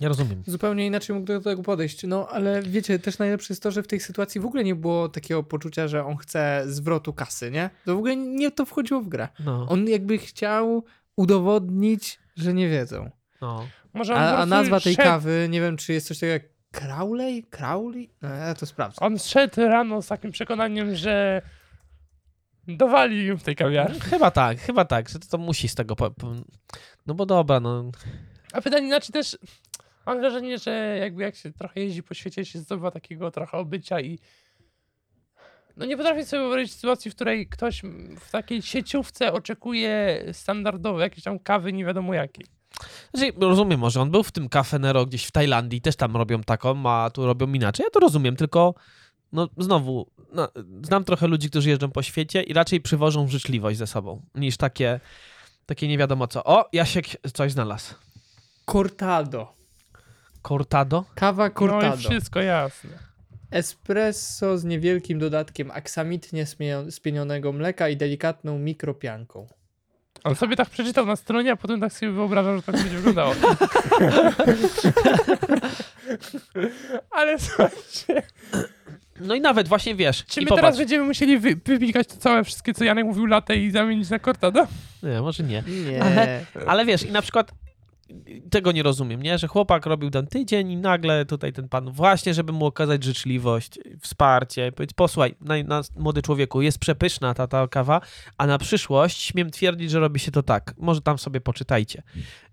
Nie 0.00 0.08
rozumiem. 0.08 0.42
Zupełnie 0.46 0.86
inaczej 0.86 1.16
mógł 1.16 1.26
do 1.26 1.40
tego 1.40 1.62
podejść. 1.62 2.04
No, 2.06 2.28
ale 2.28 2.62
wiecie, 2.62 2.98
też 2.98 3.18
najlepsze 3.18 3.52
jest 3.52 3.62
to, 3.62 3.70
że 3.70 3.82
w 3.82 3.86
tej 3.86 4.00
sytuacji 4.00 4.40
w 4.40 4.46
ogóle 4.46 4.64
nie 4.64 4.74
było 4.74 5.08
takiego 5.08 5.42
poczucia, 5.42 5.88
że 5.88 6.04
on 6.04 6.16
chce 6.16 6.62
zwrotu 6.66 7.12
kasy, 7.12 7.50
nie? 7.50 7.70
To 7.84 7.94
w 7.94 7.98
ogóle 7.98 8.16
nie 8.16 8.50
to 8.50 8.66
wchodziło 8.66 9.00
w 9.00 9.08
grę. 9.08 9.28
No, 9.44 9.66
On 9.68 9.88
jakby 9.88 10.18
chciał 10.18 10.84
udowodnić, 11.16 12.18
że 12.36 12.54
nie 12.54 12.68
wiedzą. 12.68 13.10
no. 13.40 13.68
Może 13.94 14.14
on 14.14 14.20
A, 14.20 14.36
a 14.36 14.46
nazwa 14.46 14.80
tej 14.80 14.94
szedł, 14.94 15.08
kawy, 15.08 15.46
nie 15.50 15.60
wiem, 15.60 15.76
czy 15.76 15.92
jest 15.92 16.08
coś 16.08 16.18
takiego 16.18 16.32
jak 16.32 16.42
Crowley? 16.72 17.44
Crowley? 17.44 18.10
No, 18.22 18.28
ja 18.28 18.54
to 18.54 18.66
sprawdzę. 18.66 19.00
On 19.00 19.18
szedł 19.18 19.60
rano 19.60 20.02
z 20.02 20.06
takim 20.06 20.30
przekonaniem, 20.30 20.94
że 20.94 21.42
dowali 22.68 23.26
im 23.26 23.38
w 23.38 23.42
tej 23.42 23.56
kawiarni. 23.56 24.00
Chyba 24.00 24.30
tak, 24.30 24.58
chyba 24.58 24.84
tak, 24.84 25.08
że 25.08 25.18
to, 25.18 25.28
to 25.28 25.38
musi 25.38 25.68
z 25.68 25.74
tego... 25.74 25.96
Po, 25.96 26.10
po, 26.10 26.34
no 27.06 27.14
bo 27.14 27.26
dobra, 27.26 27.60
no... 27.60 27.90
A 28.52 28.60
pytanie, 28.60 28.88
znaczy 28.88 29.12
też 29.12 29.38
mam 30.06 30.20
wrażenie, 30.20 30.58
że 30.58 30.96
jakby 31.00 31.22
jak 31.22 31.36
się 31.36 31.52
trochę 31.52 31.80
jeździ 31.80 32.02
po 32.02 32.14
świecie, 32.14 32.44
się 32.44 32.58
zdobywa 32.58 32.90
takiego 32.90 33.30
trochę 33.30 33.58
obycia 33.58 34.00
i 34.00 34.18
no 35.76 35.86
nie 35.86 35.96
potrafię 35.96 36.26
sobie 36.26 36.42
wyobrazić 36.42 36.74
sytuacji, 36.74 37.10
w 37.10 37.14
której 37.14 37.48
ktoś 37.48 37.82
w 38.20 38.30
takiej 38.30 38.62
sieciówce 38.62 39.32
oczekuje 39.32 40.24
standardowe 40.32 41.02
jakieś 41.02 41.24
tam 41.24 41.38
kawy 41.38 41.72
nie 41.72 41.84
wiadomo 41.84 42.14
jakiej. 42.14 42.46
Znaczy, 43.14 43.32
rozumiem, 43.40 43.80
może 43.80 44.00
on 44.00 44.10
był 44.10 44.22
w 44.22 44.32
tym 44.32 44.48
Cafe 44.48 44.78
Nero 44.78 45.06
gdzieś 45.06 45.24
w 45.26 45.30
Tajlandii, 45.30 45.80
też 45.80 45.96
tam 45.96 46.16
robią 46.16 46.42
taką, 46.42 46.90
a 46.90 47.10
tu 47.10 47.26
robią 47.26 47.52
inaczej. 47.52 47.84
Ja 47.84 47.90
to 47.90 48.00
rozumiem, 48.00 48.36
tylko 48.36 48.74
no 49.32 49.48
znowu, 49.58 50.10
no, 50.32 50.48
znam 50.82 51.04
trochę 51.04 51.26
ludzi, 51.26 51.50
którzy 51.50 51.68
jeżdżą 51.68 51.90
po 51.90 52.02
świecie 52.02 52.42
i 52.42 52.52
raczej 52.52 52.80
przywożą 52.80 53.28
życzliwość 53.28 53.78
ze 53.78 53.86
sobą, 53.86 54.22
niż 54.34 54.56
takie, 54.56 55.00
takie 55.66 55.88
nie 55.88 55.98
wiadomo 55.98 56.26
co. 56.26 56.44
O, 56.44 56.68
Jasiek 56.72 57.06
coś 57.32 57.52
znalazł. 57.52 57.94
Cortado. 58.66 59.52
Cortado? 60.42 61.04
Kawa 61.14 61.48
No 61.48 61.54
Cortado. 61.54 61.94
i 61.94 61.98
wszystko 61.98 62.40
jasne. 62.40 63.05
Espresso 63.50 64.58
z 64.58 64.64
niewielkim 64.64 65.18
dodatkiem 65.18 65.70
aksamitnie 65.70 66.44
spienionego 66.90 67.52
mleka 67.52 67.88
i 67.88 67.96
delikatną 67.96 68.58
mikropianką. 68.58 69.46
On 70.24 70.34
sobie 70.36 70.56
tak 70.56 70.70
przeczytał 70.70 71.06
na 71.06 71.16
stronie, 71.16 71.52
a 71.52 71.56
potem 71.56 71.80
tak 71.80 71.92
sobie 71.92 72.12
wyobrażał, 72.12 72.56
że 72.56 72.62
tak 72.62 72.74
będzie 72.74 72.96
wyglądało. 72.96 73.34
Ale 77.10 77.38
słuchajcie, 77.38 78.22
No 79.20 79.34
i 79.34 79.40
nawet 79.40 79.68
właśnie 79.68 79.94
wiesz, 79.94 80.24
czy 80.24 80.40
i 80.40 80.44
my 80.44 80.48
popatrz. 80.48 80.62
teraz 80.62 80.78
będziemy 80.78 81.04
musieli 81.04 81.38
wy, 81.38 81.56
wypikać 81.64 82.06
to 82.06 82.16
całe 82.16 82.44
wszystkie, 82.44 82.74
co 82.74 82.84
Janek 82.84 83.04
mówił, 83.06 83.26
latę 83.26 83.56
i 83.56 83.70
zamienić 83.70 84.10
na 84.10 84.18
Cortado? 84.18 84.66
Nie, 85.02 85.20
może 85.20 85.42
nie. 85.42 85.62
Nie. 85.90 86.02
Ale- 86.02 86.44
Ale 86.66 86.84
wiesz, 86.84 87.02
i 87.02 87.12
na 87.12 87.22
przykład 87.22 87.50
tego 88.50 88.72
nie 88.72 88.82
rozumiem, 88.82 89.22
nie? 89.22 89.38
Że 89.38 89.48
chłopak 89.48 89.86
robił 89.86 90.10
ten 90.10 90.26
tydzień 90.26 90.70
i 90.70 90.76
nagle 90.76 91.26
tutaj 91.26 91.52
ten 91.52 91.68
pan, 91.68 91.90
właśnie 91.90 92.34
żeby 92.34 92.52
mu 92.52 92.66
okazać 92.66 93.04
życzliwość, 93.04 93.78
wsparcie, 94.00 94.72
powiedzieć, 94.72 94.94
posłuchaj, 94.96 95.34
na, 95.40 95.62
na, 95.62 95.82
młody 95.96 96.22
człowieku, 96.22 96.62
jest 96.62 96.78
przepyszna 96.78 97.34
ta, 97.34 97.46
ta 97.46 97.68
kawa, 97.68 98.00
a 98.38 98.46
na 98.46 98.58
przyszłość 98.58 99.22
śmiem 99.22 99.50
twierdzić, 99.50 99.90
że 99.90 100.00
robi 100.00 100.20
się 100.20 100.30
to 100.30 100.42
tak. 100.42 100.74
Może 100.78 101.00
tam 101.00 101.18
sobie 101.18 101.40
poczytajcie. 101.40 102.02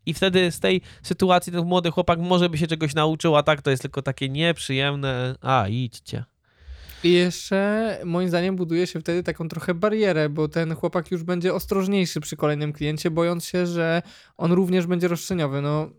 I 0.06 0.14
wtedy 0.14 0.52
z 0.52 0.60
tej 0.60 0.82
sytuacji 1.04 1.54
ten 1.54 1.66
młody 1.66 1.92
chłopak 1.92 2.20
może 2.20 2.50
by 2.50 2.58
się 2.58 2.68
czegoś 2.68 2.96
nauczył, 2.96 3.36
a 3.36 3.44
tak 3.44 3.62
to 3.62 3.70
jest 3.70 3.82
tylko 3.82 4.02
takie 4.02 4.30
nieprzyjemne, 4.30 5.36
a 5.42 5.68
idźcie. 5.68 6.24
I 7.04 7.14
jeszcze 7.14 7.98
moim 8.06 8.30
zdaniem 8.30 8.56
buduje 8.56 8.88
się 8.88 9.00
wtedy 9.00 9.24
taką 9.24 9.50
trochę 9.50 9.74
barierę, 9.74 10.30
bo 10.30 10.48
ten 10.48 10.76
chłopak 10.76 11.12
już 11.12 11.24
będzie 11.24 11.54
ostrożniejszy 11.54 12.22
przy 12.22 12.38
kolejnym 12.38 12.74
kliencie, 12.74 13.12
bojąc 13.12 13.46
się, 13.46 13.68
że 13.68 14.02
on 14.38 14.52
również 14.52 14.88
będzie 14.88 15.08
roszczeniowy. 15.08 15.62
No, 15.62 15.90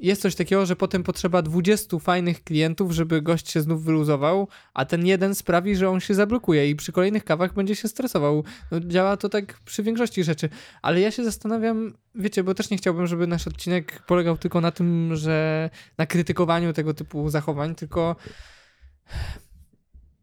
jest 0.00 0.22
coś 0.22 0.34
takiego, 0.34 0.66
że 0.66 0.76
potem 0.76 1.02
potrzeba 1.02 1.42
20 1.42 1.98
fajnych 1.98 2.44
klientów, 2.44 2.92
żeby 2.92 3.22
gość 3.22 3.50
się 3.50 3.60
znów 3.60 3.84
wyluzował, 3.84 4.48
a 4.74 4.84
ten 4.84 5.06
jeden 5.06 5.34
sprawi, 5.34 5.76
że 5.76 5.90
on 5.90 6.00
się 6.00 6.14
zablokuje 6.14 6.70
i 6.70 6.76
przy 6.76 6.92
kolejnych 6.92 7.24
kawach 7.24 7.54
będzie 7.54 7.76
się 7.76 7.88
stresował. 7.88 8.44
No, 8.70 8.80
działa 8.80 9.16
to 9.16 9.28
tak 9.28 9.60
przy 9.64 9.82
większości 9.82 10.24
rzeczy. 10.24 10.48
Ale 10.82 11.00
ja 11.00 11.10
się 11.10 11.24
zastanawiam, 11.24 11.94
wiecie, 12.14 12.44
bo 12.44 12.54
też 12.54 12.70
nie 12.70 12.76
chciałbym, 12.76 13.06
żeby 13.06 13.26
nasz 13.26 13.46
odcinek 13.46 14.02
polegał 14.06 14.38
tylko 14.38 14.60
na 14.60 14.70
tym, 14.70 15.16
że 15.16 15.70
na 15.98 16.06
krytykowaniu 16.06 16.72
tego 16.72 16.94
typu 16.94 17.28
zachowań, 17.28 17.74
tylko 17.74 18.16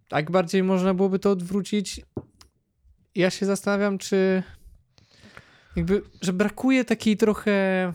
tak 0.08 0.32
bardziej 0.32 0.64
można 0.64 0.94
byłoby 0.94 1.20
to 1.20 1.32
odwrócić. 1.32 2.02
Ja 3.16 3.30
się 3.30 3.46
zastanawiam, 3.46 3.98
czy 3.98 4.44
jakby, 5.76 6.02
że 6.22 6.34
brakuje 6.34 6.86
takiej 6.86 7.18
trochę 7.18 7.94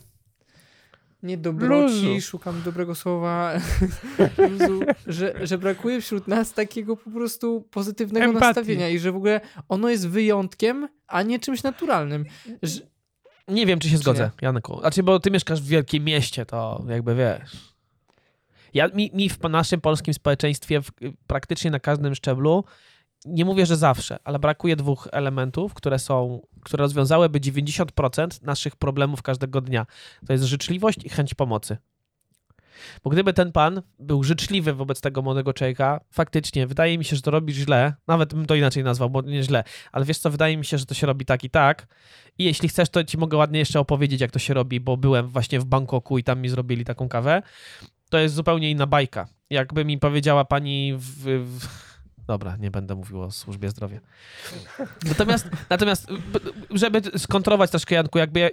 nie 1.23 1.39
dobroci, 1.39 2.07
Luzu. 2.07 2.21
szukam 2.21 2.63
dobrego 2.65 2.95
słowa, 2.95 3.53
luzu, 4.51 4.81
że, 5.07 5.47
że 5.47 5.59
brakuje 5.59 6.01
wśród 6.01 6.29
nas 6.29 6.53
takiego 6.53 6.97
po 6.97 7.11
prostu 7.11 7.69
pozytywnego 7.71 8.27
Empatii. 8.27 8.47
nastawienia 8.47 8.89
i 8.89 8.99
że 8.99 9.13
w 9.13 9.17
ogóle 9.17 9.41
ono 9.69 9.89
jest 9.91 10.09
wyjątkiem, 10.09 10.89
a 11.07 11.23
nie 11.23 11.39
czymś 11.39 11.63
naturalnym. 11.63 12.25
Że, 12.63 12.81
Nie 13.49 13.67
wiem, 13.67 13.79
czy 13.79 13.89
się 13.89 13.97
Czy 13.97 14.03
zgodzę, 14.03 14.31
Janku. 14.43 14.81
Znaczy, 14.81 15.03
bo 15.03 15.21
ty 15.21 15.31
mieszkasz 15.31 15.63
w 15.63 15.67
wielkim 15.67 16.05
mieście, 16.05 16.47
to 16.47 16.85
jakby 16.89 17.15
wiesz. 17.15 17.72
Ja, 18.75 18.89
mi, 18.89 19.11
mi 19.15 19.29
w 19.29 19.43
naszym 19.43 19.81
polskim 19.81 20.15
społeczeństwie 20.15 20.83
w, 20.83 20.91
praktycznie 21.27 21.71
na 21.71 21.81
każdym 21.81 22.15
szczeblu, 22.15 22.65
nie 23.25 23.45
mówię, 23.45 23.67
że 23.67 23.77
zawsze, 23.77 24.19
ale 24.25 24.39
brakuje 24.39 24.77
dwóch 24.77 25.09
elementów, 25.13 25.75
które 25.75 25.99
są, 25.99 26.41
które 26.65 26.83
rozwiązałyby 26.83 27.41
90% 27.41 28.43
naszych 28.43 28.77
problemów 28.77 29.23
każdego 29.23 29.61
dnia. 29.61 29.87
To 30.27 30.33
jest 30.33 30.45
życzliwość 30.45 31.05
i 31.05 31.09
chęć 31.09 31.35
pomocy. 31.35 31.77
Bo 33.05 33.11
gdyby 33.11 33.33
ten 33.33 33.53
pan 33.53 33.83
był 33.99 34.25
życzliwy 34.25 34.73
wobec 34.73 35.01
tego 35.01 35.23
młodego 35.23 35.53
człowieka, 35.53 36.01
faktycznie 36.11 36.67
wydaje 36.67 36.99
mi 36.99 37.05
się, 37.05 37.17
że 37.17 37.23
to 37.23 37.31
robisz 37.31 37.57
źle, 37.57 37.95
nawet 38.07 38.35
bym 38.35 38.47
to 38.47 38.55
inaczej 38.55 38.85
nazwał, 38.85 39.11
bo 39.11 39.23
nie 39.23 39.43
źle, 39.43 39.65
ale 39.93 40.05
wiesz 40.05 40.19
co, 40.19 40.31
wydaje 40.31 40.57
mi 40.57 40.65
się, 40.65 40.79
że 40.79 40.87
to 40.87 40.95
się 40.95 41.07
robi 41.07 41.25
tak 41.25 41.45
i 41.45 41.51
tak, 41.51 41.87
i 42.39 42.45
jeśli 42.45 42.69
chcesz, 42.69 42.89
to 42.89 43.05
ci 43.05 43.19
mogę 43.19 43.37
ładnie 43.37 43.59
jeszcze 43.59 43.81
opowiedzieć, 43.81 44.21
jak 44.21 44.31
to 44.31 44.39
się 44.39 44.55
robi, 44.55 44.81
bo 44.81 44.97
byłem 44.97 45.29
właśnie 45.29 45.61
w 45.61 45.65
Bangkoku 45.65 46.19
i 46.19 46.25
tam 46.25 46.41
mi 46.41 46.49
zrobili 46.49 46.85
taką 46.85 47.09
kawę. 47.09 47.43
To 48.13 48.19
jest 48.19 48.35
zupełnie 48.35 48.71
inna 48.71 48.87
bajka. 48.87 49.29
Jakby 49.51 49.85
mi 49.85 49.99
powiedziała 49.99 50.45
pani 50.45 50.95
w... 50.97 51.25
w... 51.25 51.69
Dobra, 52.27 52.57
nie 52.57 52.71
będę 52.71 52.95
mówił 52.95 53.23
o 53.23 53.31
służbie 53.31 53.71
zdrowia. 53.71 54.01
Natomiast, 55.05 55.49
natomiast 55.71 56.07
żeby 56.71 57.03
skontrolować 57.19 57.71
troszkę, 57.71 57.95
Janku, 57.95 58.19
jakby 58.19 58.41
ja, 58.41 58.49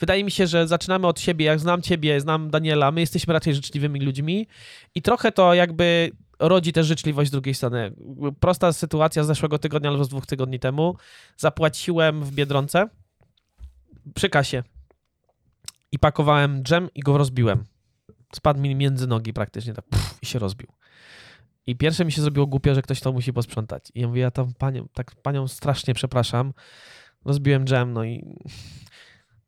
wydaje 0.00 0.24
mi 0.24 0.30
się, 0.30 0.46
że 0.46 0.68
zaczynamy 0.68 1.06
od 1.06 1.20
siebie. 1.20 1.46
Jak 1.46 1.60
znam 1.60 1.82
ciebie, 1.82 2.20
znam 2.20 2.50
Daniela, 2.50 2.90
my 2.90 3.00
jesteśmy 3.00 3.34
raczej 3.34 3.54
życzliwymi 3.54 4.00
ludźmi 4.00 4.46
i 4.94 5.02
trochę 5.02 5.32
to 5.32 5.54
jakby 5.54 6.10
rodzi 6.38 6.72
też 6.72 6.86
życzliwość 6.86 7.28
z 7.28 7.32
drugiej 7.32 7.54
strony. 7.54 7.92
Prosta 8.40 8.72
sytuacja 8.72 9.24
z 9.24 9.26
zeszłego 9.26 9.58
tygodnia 9.58 9.90
albo 9.90 10.04
z 10.04 10.08
dwóch 10.08 10.26
tygodni 10.26 10.58
temu. 10.58 10.96
Zapłaciłem 11.36 12.24
w 12.24 12.32
Biedronce 12.32 12.88
przy 14.14 14.28
kasie 14.28 14.62
i 15.92 15.98
pakowałem 15.98 16.62
dżem 16.62 16.88
i 16.94 17.00
go 17.00 17.18
rozbiłem. 17.18 17.64
Spadł 18.34 18.60
mi 18.60 18.74
między 18.74 19.06
nogi 19.06 19.32
praktycznie 19.32 19.74
tak 19.74 19.84
pff, 19.84 20.18
i 20.22 20.26
się 20.26 20.38
rozbił. 20.38 20.68
I 21.66 21.76
pierwsze 21.76 22.04
mi 22.04 22.12
się 22.12 22.22
zrobiło 22.22 22.46
głupio, 22.46 22.74
że 22.74 22.82
ktoś 22.82 23.00
to 23.00 23.12
musi 23.12 23.32
posprzątać. 23.32 23.92
I 23.94 24.00
ja 24.00 24.08
mówię, 24.08 24.22
ja 24.22 24.30
tam 24.30 24.54
panią, 24.54 24.88
tak 24.94 25.14
panią 25.14 25.48
strasznie 25.48 25.94
przepraszam. 25.94 26.52
Rozbiłem 27.24 27.64
dżem, 27.64 27.92
no 27.92 28.04
i... 28.04 28.36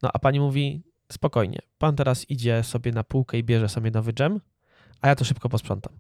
No 0.03 0.11
a 0.13 0.19
pani 0.19 0.41
mówi, 0.41 0.83
spokojnie, 1.13 1.59
pan 1.79 1.97
teraz 1.97 2.31
idzie 2.31 2.63
sobie 2.63 2.93
na 2.93 3.05
półkę 3.05 3.39
i 3.39 3.45
bierze 3.45 3.69
sobie 3.69 3.91
nowy 3.91 4.13
dżem, 4.13 4.41
a 5.01 5.09
ja 5.09 5.15
to 5.15 5.25
szybko 5.25 5.49
posprzątam. 5.49 5.93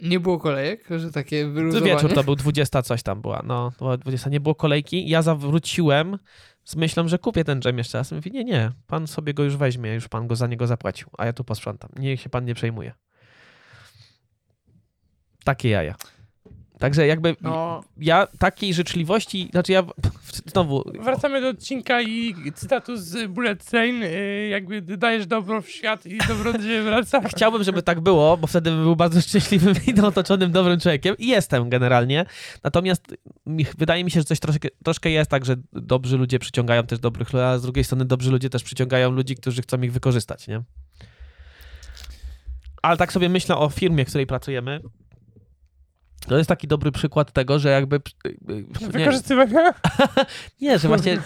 nie 0.00 0.20
było 0.20 0.38
kolejek, 0.38 0.88
że 0.96 1.12
takie 1.12 1.48
wyluzowanie? 1.48 1.92
wieczór 1.92 2.14
to 2.14 2.24
był 2.24 2.36
20 2.36 2.82
coś 2.82 3.02
tam 3.02 3.20
była. 3.20 3.42
No, 3.46 3.70
to 3.70 3.78
była 3.78 3.96
20, 3.96 4.30
nie 4.30 4.40
było 4.40 4.54
kolejki. 4.54 5.08
Ja 5.08 5.22
zawróciłem 5.22 6.18
z 6.68 6.76
myślą, 6.76 7.08
że 7.08 7.18
kupię 7.18 7.44
ten 7.44 7.60
dżem 7.60 7.78
jeszcze 7.78 7.98
raz. 7.98 8.12
Mówi, 8.12 8.30
nie, 8.30 8.44
nie, 8.44 8.72
pan 8.86 9.06
sobie 9.06 9.34
go 9.34 9.44
już 9.44 9.56
weźmie, 9.56 9.94
już 9.94 10.08
pan 10.08 10.26
go 10.26 10.36
za 10.36 10.46
niego 10.46 10.66
zapłacił, 10.66 11.08
a 11.18 11.26
ja 11.26 11.32
tu 11.32 11.44
posprzątam. 11.44 11.90
Niech 11.96 12.20
się 12.20 12.30
pan 12.30 12.44
nie 12.44 12.54
przejmuje. 12.54 12.92
Takie 15.44 15.68
jaja. 15.68 15.94
Także 16.78 17.06
jakby 17.06 17.36
No, 17.40 17.84
ja 17.96 18.26
takiej 18.38 18.74
życzliwości, 18.74 19.48
znaczy 19.52 19.72
ja 19.72 19.82
znowu, 20.46 20.84
Wracamy 21.02 21.40
do 21.40 21.48
odcinka 21.48 22.02
i 22.02 22.34
cytatu 22.54 22.96
z 22.96 23.30
Bullet 23.30 23.64
Train, 23.64 24.02
y, 24.02 24.48
jakby 24.50 24.82
dajesz 24.82 25.26
dobro 25.26 25.62
w 25.62 25.68
świat 25.68 26.06
i 26.06 26.18
dobro 26.28 26.52
do 26.52 26.58
ciebie 26.58 26.82
wraca. 26.82 27.20
Chciałbym, 27.36 27.64
żeby 27.64 27.82
tak 27.82 28.00
było, 28.00 28.36
bo 28.36 28.46
wtedy 28.46 28.70
bym 28.70 28.82
był 28.82 28.96
bardzo 28.96 29.20
szczęśliwym 29.20 29.74
i 29.86 30.00
otoczonym 30.00 30.52
dobrym 30.52 30.80
człowiekiem. 30.80 31.16
I 31.18 31.26
jestem 31.26 31.68
generalnie. 31.68 32.24
Natomiast 32.64 33.16
mi- 33.46 33.66
wydaje 33.78 34.04
mi 34.04 34.10
się, 34.10 34.20
że 34.20 34.24
coś 34.24 34.40
troszkę, 34.40 34.68
troszkę 34.84 35.10
jest 35.10 35.30
tak, 35.30 35.44
że 35.44 35.56
dobrzy 35.72 36.16
ludzie 36.16 36.38
przyciągają 36.38 36.82
też 36.86 36.98
dobrych 36.98 37.32
ludzi, 37.32 37.44
a 37.44 37.58
z 37.58 37.62
drugiej 37.62 37.84
strony 37.84 38.04
dobrzy 38.04 38.30
ludzie 38.30 38.50
też 38.50 38.62
przyciągają 38.62 39.10
ludzi, 39.10 39.36
którzy 39.36 39.62
chcą 39.62 39.80
ich 39.80 39.92
wykorzystać, 39.92 40.48
nie? 40.48 40.62
Ale 42.82 42.96
tak 42.96 43.12
sobie 43.12 43.28
myślę 43.28 43.56
o 43.56 43.68
firmie, 43.68 44.04
w 44.04 44.08
której 44.08 44.26
pracujemy. 44.26 44.80
To 46.26 46.38
jest 46.38 46.48
taki 46.48 46.68
dobry 46.68 46.92
przykład 46.92 47.32
tego, 47.32 47.58
że 47.58 47.68
jakby... 47.68 48.00
Nie, 48.48 48.88
Wykorzystywania? 48.88 49.74
nie 50.60 50.78
że 50.78 50.88
właśnie 50.88 51.18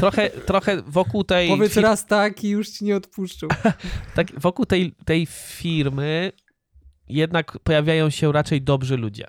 trochę, 0.00 0.30
trochę 0.30 0.82
wokół 0.82 1.24
tej... 1.24 1.48
powiedz 1.48 1.74
fir- 1.74 1.82
raz 1.82 2.06
tak 2.06 2.44
i 2.44 2.48
już 2.48 2.68
ci 2.68 2.84
nie 2.84 2.96
odpuszczą. 2.96 3.48
tak 4.16 4.40
wokół 4.40 4.66
tej, 4.66 4.94
tej 5.04 5.26
firmy 5.26 6.32
jednak 7.08 7.58
pojawiają 7.58 8.10
się 8.10 8.32
raczej 8.32 8.62
dobrzy 8.62 8.96
ludzie. 8.96 9.26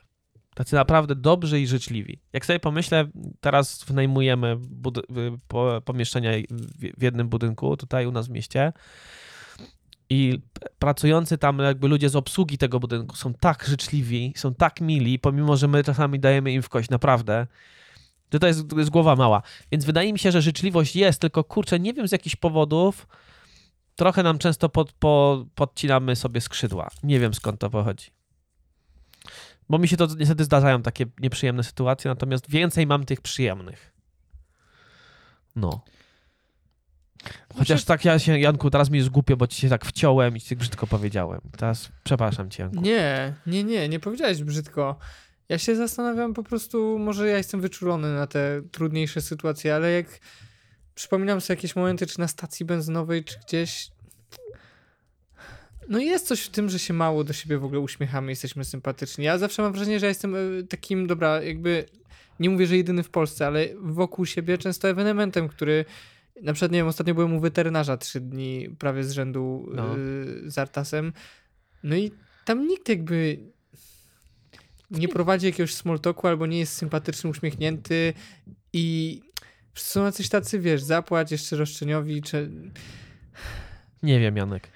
Tacy 0.55 0.75
naprawdę 0.75 1.15
dobrzy 1.15 1.59
i 1.59 1.67
życzliwi. 1.67 2.21
Jak 2.33 2.45
sobie 2.45 2.59
pomyślę, 2.59 3.07
teraz 3.39 3.83
wynajmujemy 3.83 4.57
bud- 4.57 4.97
y, 4.97 5.37
po, 5.47 5.81
pomieszczenia 5.85 6.31
w 6.97 7.03
jednym 7.03 7.29
budynku 7.29 7.77
tutaj 7.77 8.05
u 8.05 8.11
nas 8.11 8.27
w 8.27 8.31
mieście 8.31 8.73
i 10.11 10.41
pracujący 10.79 11.37
tam 11.37 11.59
jakby 11.59 11.87
ludzie 11.87 12.09
z 12.09 12.15
obsługi 12.15 12.57
tego 12.57 12.79
budynku 12.79 13.15
są 13.15 13.33
tak 13.33 13.65
życzliwi, 13.65 14.33
są 14.35 14.53
tak 14.53 14.81
mili, 14.81 15.19
pomimo, 15.19 15.57
że 15.57 15.67
my 15.67 15.83
czasami 15.83 16.19
dajemy 16.19 16.51
im 16.51 16.61
w 16.61 16.69
kość, 16.69 16.89
naprawdę. 16.89 17.47
że 18.33 18.39
To 18.39 18.47
jest, 18.47 18.69
to 18.69 18.79
jest 18.79 18.89
głowa 18.89 19.15
mała. 19.15 19.41
Więc 19.71 19.85
wydaje 19.85 20.13
mi 20.13 20.19
się, 20.19 20.31
że 20.31 20.41
życzliwość 20.41 20.95
jest, 20.95 21.21
tylko 21.21 21.43
kurczę, 21.43 21.79
nie 21.79 21.93
wiem 21.93 22.07
z 22.07 22.11
jakichś 22.11 22.35
powodów, 22.35 23.07
trochę 23.95 24.23
nam 24.23 24.37
często 24.37 24.69
pod, 24.69 24.91
po, 24.91 25.45
podcinamy 25.55 26.15
sobie 26.15 26.41
skrzydła. 26.41 26.89
Nie 27.03 27.19
wiem 27.19 27.33
skąd 27.33 27.59
to 27.59 27.69
pochodzi. 27.69 28.11
Bo 29.69 29.77
mi 29.77 29.87
się 29.87 29.97
to 29.97 30.07
niestety 30.17 30.43
zdarzają 30.43 30.81
takie 30.81 31.05
nieprzyjemne 31.19 31.63
sytuacje, 31.63 32.09
natomiast 32.09 32.49
więcej 32.49 32.87
mam 32.87 33.05
tych 33.05 33.21
przyjemnych. 33.21 33.93
No. 35.55 35.81
Chociaż 37.57 37.83
tak 37.83 38.05
ja 38.05 38.19
się, 38.19 38.39
Janku, 38.39 38.69
teraz 38.69 38.89
mi 38.89 38.97
jest 38.97 39.09
głupio, 39.09 39.37
bo 39.37 39.47
ci 39.47 39.61
się 39.61 39.69
tak 39.69 39.85
wciąłem 39.85 40.37
i 40.37 40.41
ci 40.41 40.55
brzydko 40.55 40.87
powiedziałem. 40.87 41.41
Teraz 41.57 41.89
przepraszam 42.03 42.49
cię, 42.49 42.63
Janku. 42.63 42.81
Nie, 42.81 43.33
nie, 43.47 43.63
nie, 43.63 43.89
nie 43.89 43.99
powiedziałeś 43.99 44.43
brzydko. 44.43 44.99
Ja 45.49 45.57
się 45.57 45.75
zastanawiam 45.75 46.33
po 46.33 46.43
prostu, 46.43 46.99
może 46.99 47.27
ja 47.27 47.37
jestem 47.37 47.61
wyczulony 47.61 48.13
na 48.13 48.27
te 48.27 48.61
trudniejsze 48.71 49.21
sytuacje, 49.21 49.75
ale 49.75 49.91
jak 49.91 50.19
przypominam 50.95 51.41
sobie 51.41 51.57
jakieś 51.57 51.75
momenty, 51.75 52.07
czy 52.07 52.19
na 52.19 52.27
stacji 52.27 52.65
benzynowej, 52.65 53.23
czy 53.23 53.35
gdzieś. 53.47 53.91
No 55.89 55.99
jest 55.99 56.27
coś 56.27 56.41
w 56.41 56.49
tym, 56.49 56.69
że 56.69 56.79
się 56.79 56.93
mało 56.93 57.23
do 57.23 57.33
siebie 57.33 57.57
w 57.57 57.65
ogóle 57.65 57.79
uśmiechamy, 57.79 58.31
jesteśmy 58.31 58.65
sympatyczni. 58.65 59.25
Ja 59.25 59.37
zawsze 59.37 59.61
mam 59.61 59.71
wrażenie, 59.71 59.99
że 59.99 60.07
jestem 60.07 60.35
e, 60.35 60.63
takim, 60.69 61.07
dobra, 61.07 61.41
jakby 61.41 61.85
nie 62.39 62.49
mówię, 62.49 62.67
że 62.67 62.77
jedyny 62.77 63.03
w 63.03 63.09
Polsce, 63.09 63.47
ale 63.47 63.67
wokół 63.79 64.25
siebie 64.25 64.57
często 64.57 64.89
ewenementem, 64.89 65.49
który 65.49 65.85
na 66.41 66.53
przykład, 66.53 66.71
nie 66.71 66.77
wiem, 66.79 66.87
ostatnio 66.87 67.13
byłem 67.15 67.33
u 67.33 67.39
weterynarza 67.39 67.97
trzy 67.97 68.19
dni 68.21 68.69
prawie 68.79 69.03
z 69.03 69.11
rzędu 69.11 69.69
No. 69.73 69.97
y, 69.97 70.51
z 70.51 70.57
Artasem. 70.57 71.13
No 71.83 71.95
i 71.95 72.11
tam 72.45 72.67
nikt 72.67 72.89
jakby 72.89 73.39
nie 74.91 75.07
prowadzi 75.07 75.45
jakiegoś 75.45 75.73
small 75.75 75.99
talku 75.99 76.27
albo 76.27 76.45
nie 76.45 76.59
jest 76.59 76.73
sympatyczny, 76.73 77.29
uśmiechnięty 77.29 78.13
i 78.73 79.19
wszyscy 79.73 79.91
są 79.93 80.03
jacyś 80.05 80.29
tacy, 80.29 80.59
wiesz, 80.59 80.81
zapłać 80.83 81.31
jeszcze 81.31 81.55
roszczeniowi, 81.55 82.21
czy... 82.21 82.51
Nie 84.03 84.19
wiem, 84.19 84.37
Janek. 84.37 84.67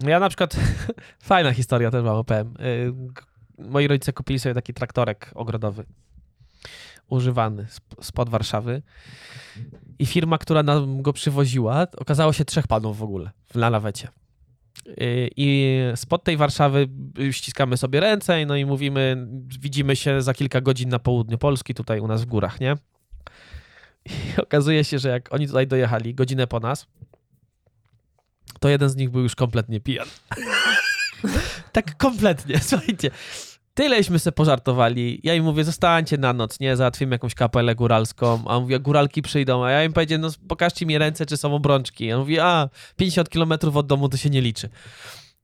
Ja 0.00 0.20
na 0.20 0.28
przykład, 0.28 0.56
fajna 1.22 1.52
historia 1.52 1.90
też 1.90 2.02
wam 2.04 2.16
opowiem. 2.16 2.54
Y, 2.60 2.92
Moi 3.58 3.86
rodzice 3.88 4.12
kupili 4.12 4.38
sobie 4.38 4.54
taki 4.54 4.74
traktorek 4.74 5.30
ogrodowy, 5.34 5.84
używany 7.08 7.62
sp- 7.76 7.96
spod 8.02 8.28
Warszawy 8.28 8.82
i 9.98 10.06
firma, 10.06 10.38
która 10.38 10.62
nam 10.62 11.02
go 11.02 11.12
przywoziła, 11.12 11.86
okazało 11.96 12.32
się 12.32 12.44
trzech 12.44 12.66
panów 12.66 12.98
w 12.98 13.02
ogóle, 13.02 13.30
na 13.54 13.70
lawecie. 13.70 14.08
Y, 14.88 15.30
I 15.36 15.78
spod 15.94 16.24
tej 16.24 16.36
Warszawy 16.36 16.88
ściskamy 17.30 17.76
sobie 17.76 18.00
ręce, 18.00 18.46
no 18.46 18.56
i 18.56 18.64
mówimy, 18.64 19.26
widzimy 19.60 19.96
się 19.96 20.22
za 20.22 20.34
kilka 20.34 20.60
godzin 20.60 20.88
na 20.88 20.98
południu 20.98 21.38
Polski, 21.38 21.74
tutaj 21.74 22.00
u 22.00 22.06
nas 22.06 22.22
w 22.22 22.26
górach, 22.26 22.60
nie? 22.60 22.76
I 24.04 24.10
okazuje 24.42 24.84
się, 24.84 24.98
że 24.98 25.08
jak 25.08 25.34
oni 25.34 25.46
tutaj 25.46 25.66
dojechali, 25.66 26.14
godzinę 26.14 26.46
po 26.46 26.60
nas, 26.60 26.86
to 28.60 28.68
jeden 28.68 28.88
z 28.88 28.96
nich 28.96 29.10
był 29.10 29.22
już 29.22 29.34
kompletnie 29.34 29.80
pijany. 29.80 30.10
tak 31.72 31.96
kompletnie, 31.96 32.60
słuchajcie. 32.70 33.10
Tyleśmy 33.76 34.18
se 34.18 34.32
pożartowali. 34.32 35.20
Ja 35.22 35.34
im 35.34 35.44
mówię, 35.44 35.64
zostańcie 35.64 36.18
na 36.18 36.32
noc, 36.32 36.60
nie? 36.60 36.76
Załatwimy 36.76 37.14
jakąś 37.14 37.34
kapelę 37.34 37.74
góralską. 37.74 38.42
A 38.46 38.56
on 38.56 38.62
mówi, 38.62 38.74
a 38.74 38.78
góralki 38.78 39.22
przyjdą. 39.22 39.64
A 39.64 39.70
ja 39.70 39.84
im 39.84 39.92
powiedziałem, 39.92 40.22
no 40.22 40.30
pokażcie 40.48 40.86
mi 40.86 40.98
ręce, 40.98 41.26
czy 41.26 41.36
są 41.36 41.54
obrączki. 41.54 42.12
A 42.12 42.14
on 42.14 42.20
mówi, 42.20 42.38
a 42.38 42.68
50 42.96 43.28
kilometrów 43.28 43.76
od 43.76 43.86
domu 43.86 44.08
to 44.08 44.16
się 44.16 44.30
nie 44.30 44.40
liczy. 44.40 44.68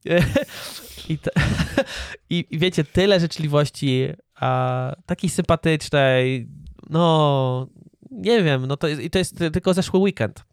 I, 1.09 1.17
te, 1.17 1.31
i, 2.29 2.45
wiecie, 2.51 2.83
tyle 2.83 3.19
życzliwości, 3.19 4.07
a 4.35 4.91
takiej 5.05 5.29
sympatycznej, 5.29 6.47
no 6.89 7.67
nie 8.11 8.43
wiem, 8.43 8.65
no 8.65 8.77
to 8.77 8.87
i 8.87 9.09
to 9.09 9.19
jest 9.19 9.37
tylko 9.53 9.73
zeszły 9.73 9.99
weekend. 9.99 10.43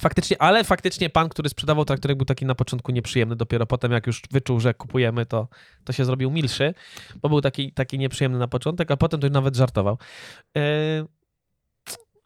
Faktycznie, 0.00 0.42
ale 0.42 0.64
faktycznie 0.64 1.10
pan, 1.10 1.28
który 1.28 1.48
sprzedawał 1.48 1.84
traktorek 1.84 2.16
był 2.16 2.26
taki 2.26 2.46
na 2.46 2.54
początku 2.54 2.92
nieprzyjemny, 2.92 3.36
dopiero 3.36 3.66
potem 3.66 3.92
jak 3.92 4.06
już 4.06 4.22
wyczuł, 4.30 4.60
że 4.60 4.74
kupujemy, 4.74 5.26
to, 5.26 5.48
to 5.84 5.92
się 5.92 6.04
zrobił 6.04 6.30
milszy, 6.30 6.74
bo 7.22 7.28
był 7.28 7.40
taki, 7.40 7.72
taki 7.72 7.98
nieprzyjemny 7.98 8.38
na 8.38 8.48
początek, 8.48 8.90
a 8.90 8.96
potem 8.96 9.20
to 9.20 9.26
już 9.26 9.34
nawet 9.34 9.56
żartował. 9.56 9.98
Yy, 10.54 10.62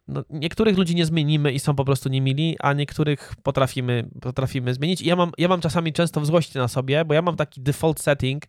no, 0.07 0.23
niektórych 0.29 0.77
ludzi 0.77 0.95
nie 0.95 1.05
zmienimy 1.05 1.51
i 1.51 1.59
są 1.59 1.75
po 1.75 1.85
prostu 1.85 2.09
niemili, 2.09 2.55
a 2.59 2.73
niektórych 2.73 3.33
potrafimy, 3.43 4.09
potrafimy 4.21 4.73
zmienić. 4.73 5.01
I 5.01 5.07
ja 5.07 5.15
mam, 5.15 5.31
ja 5.37 5.47
mam 5.47 5.61
czasami 5.61 5.93
często 5.93 6.21
w 6.21 6.25
złości 6.25 6.57
na 6.57 6.67
sobie, 6.67 7.05
bo 7.05 7.13
ja 7.13 7.21
mam 7.21 7.35
taki 7.35 7.61
default 7.61 7.99
setting, 7.99 8.43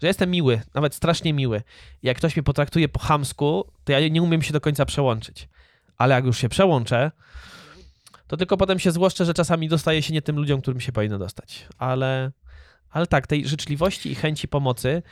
że 0.00 0.06
jestem 0.06 0.30
miły, 0.30 0.60
nawet 0.74 0.94
strasznie 0.94 1.32
miły. 1.32 1.62
Jak 2.02 2.16
ktoś 2.16 2.36
mnie 2.36 2.42
potraktuje 2.42 2.88
po 2.88 3.00
chamsku, 3.00 3.72
to 3.84 3.92
ja 3.92 4.08
nie 4.08 4.22
umiem 4.22 4.42
się 4.42 4.52
do 4.52 4.60
końca 4.60 4.84
przełączyć. 4.84 5.48
Ale 5.98 6.14
jak 6.14 6.24
już 6.24 6.38
się 6.38 6.48
przełączę, 6.48 7.10
to 8.32 8.36
tylko 8.36 8.56
potem 8.56 8.78
się 8.78 8.92
złoszczę, 8.92 9.24
że 9.24 9.34
czasami 9.34 9.68
dostaje 9.68 10.02
się 10.02 10.12
nie 10.12 10.22
tym 10.22 10.36
ludziom, 10.36 10.60
którym 10.60 10.80
się 10.80 10.92
powinno 10.92 11.18
dostać. 11.18 11.68
Ale, 11.78 12.32
ale 12.90 13.06
tak, 13.06 13.26
tej 13.26 13.48
życzliwości 13.48 14.12
i 14.12 14.14
chęci 14.14 14.48
pomocy, 14.48 15.02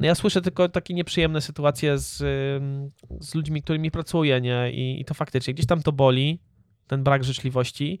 no 0.00 0.06
ja 0.06 0.14
słyszę 0.14 0.42
tylko 0.42 0.68
takie 0.68 0.94
nieprzyjemne 0.94 1.40
sytuacje 1.40 1.98
z, 1.98 2.16
z 3.20 3.34
ludźmi, 3.34 3.62
którymi 3.62 3.90
pracuję, 3.90 4.40
nie? 4.40 4.72
I, 4.72 5.00
I 5.00 5.04
to 5.04 5.14
faktycznie 5.14 5.54
gdzieś 5.54 5.66
tam 5.66 5.82
to 5.82 5.92
boli, 5.92 6.40
ten 6.86 7.04
brak 7.04 7.24
życzliwości. 7.24 7.98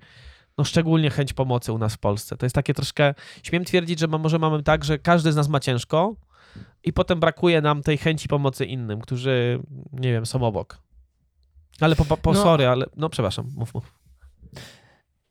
No 0.58 0.64
szczególnie 0.64 1.10
chęć 1.10 1.32
pomocy 1.32 1.72
u 1.72 1.78
nas 1.78 1.94
w 1.94 1.98
Polsce. 1.98 2.36
To 2.36 2.46
jest 2.46 2.54
takie 2.54 2.74
troszkę, 2.74 3.14
śmiem 3.42 3.64
twierdzić, 3.64 3.98
że 4.00 4.06
może 4.06 4.38
mamy 4.38 4.62
tak, 4.62 4.84
że 4.84 4.98
każdy 4.98 5.32
z 5.32 5.36
nas 5.36 5.48
ma 5.48 5.60
ciężko 5.60 6.16
i 6.84 6.92
potem 6.92 7.20
brakuje 7.20 7.60
nam 7.60 7.82
tej 7.82 7.98
chęci 7.98 8.28
pomocy 8.28 8.64
innym, 8.64 9.00
którzy, 9.00 9.62
nie 9.92 10.12
wiem, 10.12 10.26
są 10.26 10.42
obok. 10.42 10.78
Ale 11.80 11.96
po, 11.96 12.04
po, 12.04 12.16
po 12.16 12.32
No. 12.32 12.42
sorry, 12.42 12.66
ale, 12.66 12.86
no 12.96 13.08
przepraszam, 13.08 13.46
mów, 13.56 13.74
mów. 13.74 13.95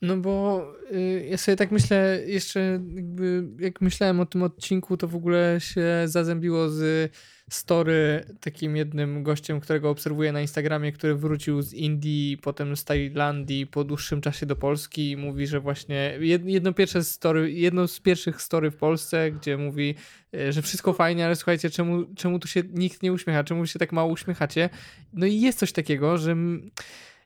No 0.02 0.18
bo 0.18 0.66
y, 0.92 1.28
ja 1.30 1.38
sobie 1.38 1.56
tak 1.56 1.72
myślę, 1.72 2.22
jeszcze 2.26 2.80
jakby 2.96 3.48
jak 3.60 3.82
myślałem 3.82 4.20
o 4.20 4.26
tym 4.26 4.44
odcinku, 4.44 4.98
to 4.98 5.08
w 5.08 5.16
ogóle 5.16 5.58
się 5.60 5.86
zazębiło 6.06 6.70
z 6.70 7.12
story 7.50 8.26
takim 8.40 8.76
jednym 8.76 9.24
gościem, 9.24 9.60
którego 9.60 9.90
obserwuję 9.90 10.32
na 10.32 10.42
Instagramie, 10.42 10.92
który 10.92 11.16
wrócił 11.16 11.62
z 11.62 11.74
Indii, 11.74 12.38
potem 12.38 12.76
z 12.76 12.84
Tajlandii 12.84 13.68
po 13.68 13.84
dłuższym 13.84 14.22
czasie 14.22 14.46
do 14.46 14.56
Polski 14.56 15.12
i 15.12 15.18
mówi, 15.18 15.48
że 15.48 15.60
właśnie 15.60 16.18
jed- 16.20 16.48
jedno 16.48 16.74
pierwsze 16.74 17.04
story, 17.04 17.52
jedno 17.52 17.88
z 17.88 18.00
pierwszych 18.00 18.42
story 18.42 18.72
w 18.72 18.78
Polsce, 18.78 19.32
gdzie 19.32 19.58
mówi, 19.58 19.96
y, 20.36 20.54
że 20.54 20.62
wszystko 20.62 20.94
fajnie, 20.94 21.26
ale 21.26 21.36
słuchajcie, 21.36 21.70
czemu, 21.70 22.06
czemu 22.16 22.40
tu 22.40 22.48
się 22.48 22.64
nikt 22.74 23.04
nie 23.04 23.14
uśmiecha, 23.14 23.44
czemu 23.44 23.66
się 23.66 23.80
tak 23.80 23.92
mało 23.92 24.12
uśmiechacie? 24.12 24.70
No 25.14 25.26
i 25.26 25.42
jest 25.42 25.60
coś 25.60 25.72
takiego, 25.72 26.18
że 26.18 26.36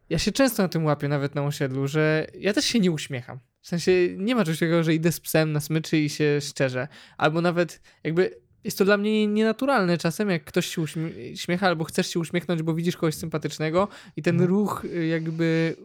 ja 0.10 0.20
się 0.20 0.32
często 0.32 0.64
na 0.64 0.70
tym 0.70 0.86
łapię, 0.86 1.08
nawet 1.08 1.36
na 1.36 1.44
osiedlu, 1.44 1.88
że 1.88 2.28
ja 2.40 2.54
też 2.54 2.66
się 2.66 2.80
nie 2.80 2.92
uśmiecham. 2.92 3.40
W 3.62 3.68
sensie 3.68 3.92
nie 4.18 4.36
ma 4.36 4.44
czegoś 4.46 4.60
takiego, 4.60 4.84
że 4.84 4.94
idę 4.94 5.12
z 5.12 5.20
psem 5.20 5.52
na 5.52 5.60
smyczy 5.60 5.98
i 5.98 6.10
się 6.10 6.42
szczerze. 6.42 6.88
Albo 7.18 7.42
nawet 7.42 7.82
jakby 8.04 8.36
jest 8.64 8.78
to 8.78 8.86
dla 8.86 8.98
mnie 8.98 9.28
nienaturalne 9.28 9.98
czasem, 9.98 10.30
jak 10.30 10.44
ktoś 10.44 10.66
się 10.66 10.82
uśmiecha, 11.34 11.68
albo 11.68 11.84
chcesz 11.84 12.08
się 12.08 12.20
uśmiechnąć, 12.20 12.64
bo 12.64 12.74
widzisz 12.74 12.98
kogoś 12.98 13.16
sympatycznego 13.16 13.88
i 14.16 14.22
ten 14.22 14.36
Mhm. 14.36 14.50
ruch 14.50 14.86
y, 14.86 15.08
jakby, 15.08 15.76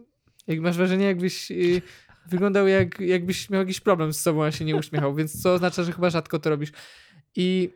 jak 0.47 0.59
masz 0.59 0.77
wrażenie, 0.77 1.05
jakbyś 1.05 1.51
y, 1.51 1.81
wyglądał 2.27 2.67
jak, 2.67 2.99
jakbyś 2.99 3.49
miał 3.49 3.61
jakiś 3.61 3.79
problem 3.79 4.13
z 4.13 4.19
sobą, 4.19 4.43
a 4.43 4.51
się 4.51 4.65
nie 4.65 4.75
uśmiechał, 4.75 5.15
więc 5.15 5.41
co 5.41 5.53
oznacza, 5.53 5.83
że 5.83 5.91
chyba 5.91 6.09
rzadko 6.09 6.39
to 6.39 6.49
robisz. 6.49 6.71
I 7.35 7.69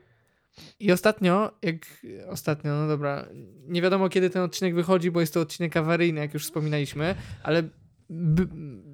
i 0.80 0.92
ostatnio, 0.92 1.52
jak 1.62 1.76
ostatnio, 2.28 2.72
no 2.72 2.88
dobra, 2.88 3.26
nie 3.68 3.82
wiadomo 3.82 4.10
kiedy 4.10 4.30
ten 4.30 4.42
odcinek 4.42 4.76
wychodzi, 4.76 5.12
bo 5.12 5.20
jest 5.20 5.34
to 5.34 5.42
odcinek 5.42 5.78
awaryjny, 5.78 6.20
jak 6.20 6.34
już 6.34 6.44
wspominaliśmy, 6.44 7.16
ale 7.44 7.64
b- 8.10 8.46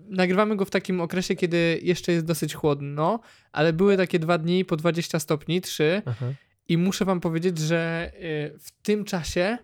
nagrywamy 0.09 0.55
go 0.55 0.65
w 0.65 0.69
takim 0.69 1.01
okresie, 1.01 1.35
kiedy 1.35 1.79
jeszcze 1.83 2.11
jest 2.11 2.25
dosyć 2.25 2.53
chłodno, 2.53 3.19
ale 3.51 3.73
były 3.73 3.97
takie 3.97 4.19
dwa 4.19 4.37
dni 4.37 4.65
po 4.65 4.77
20 4.77 5.19
stopni, 5.19 5.61
trzy 5.61 6.01
Aha. 6.05 6.25
i 6.67 6.77
muszę 6.77 7.05
wam 7.05 7.19
powiedzieć, 7.19 7.57
że 7.57 8.11
y, 8.55 8.59
w 8.59 8.71
tym 8.81 9.05
czasie 9.05 9.57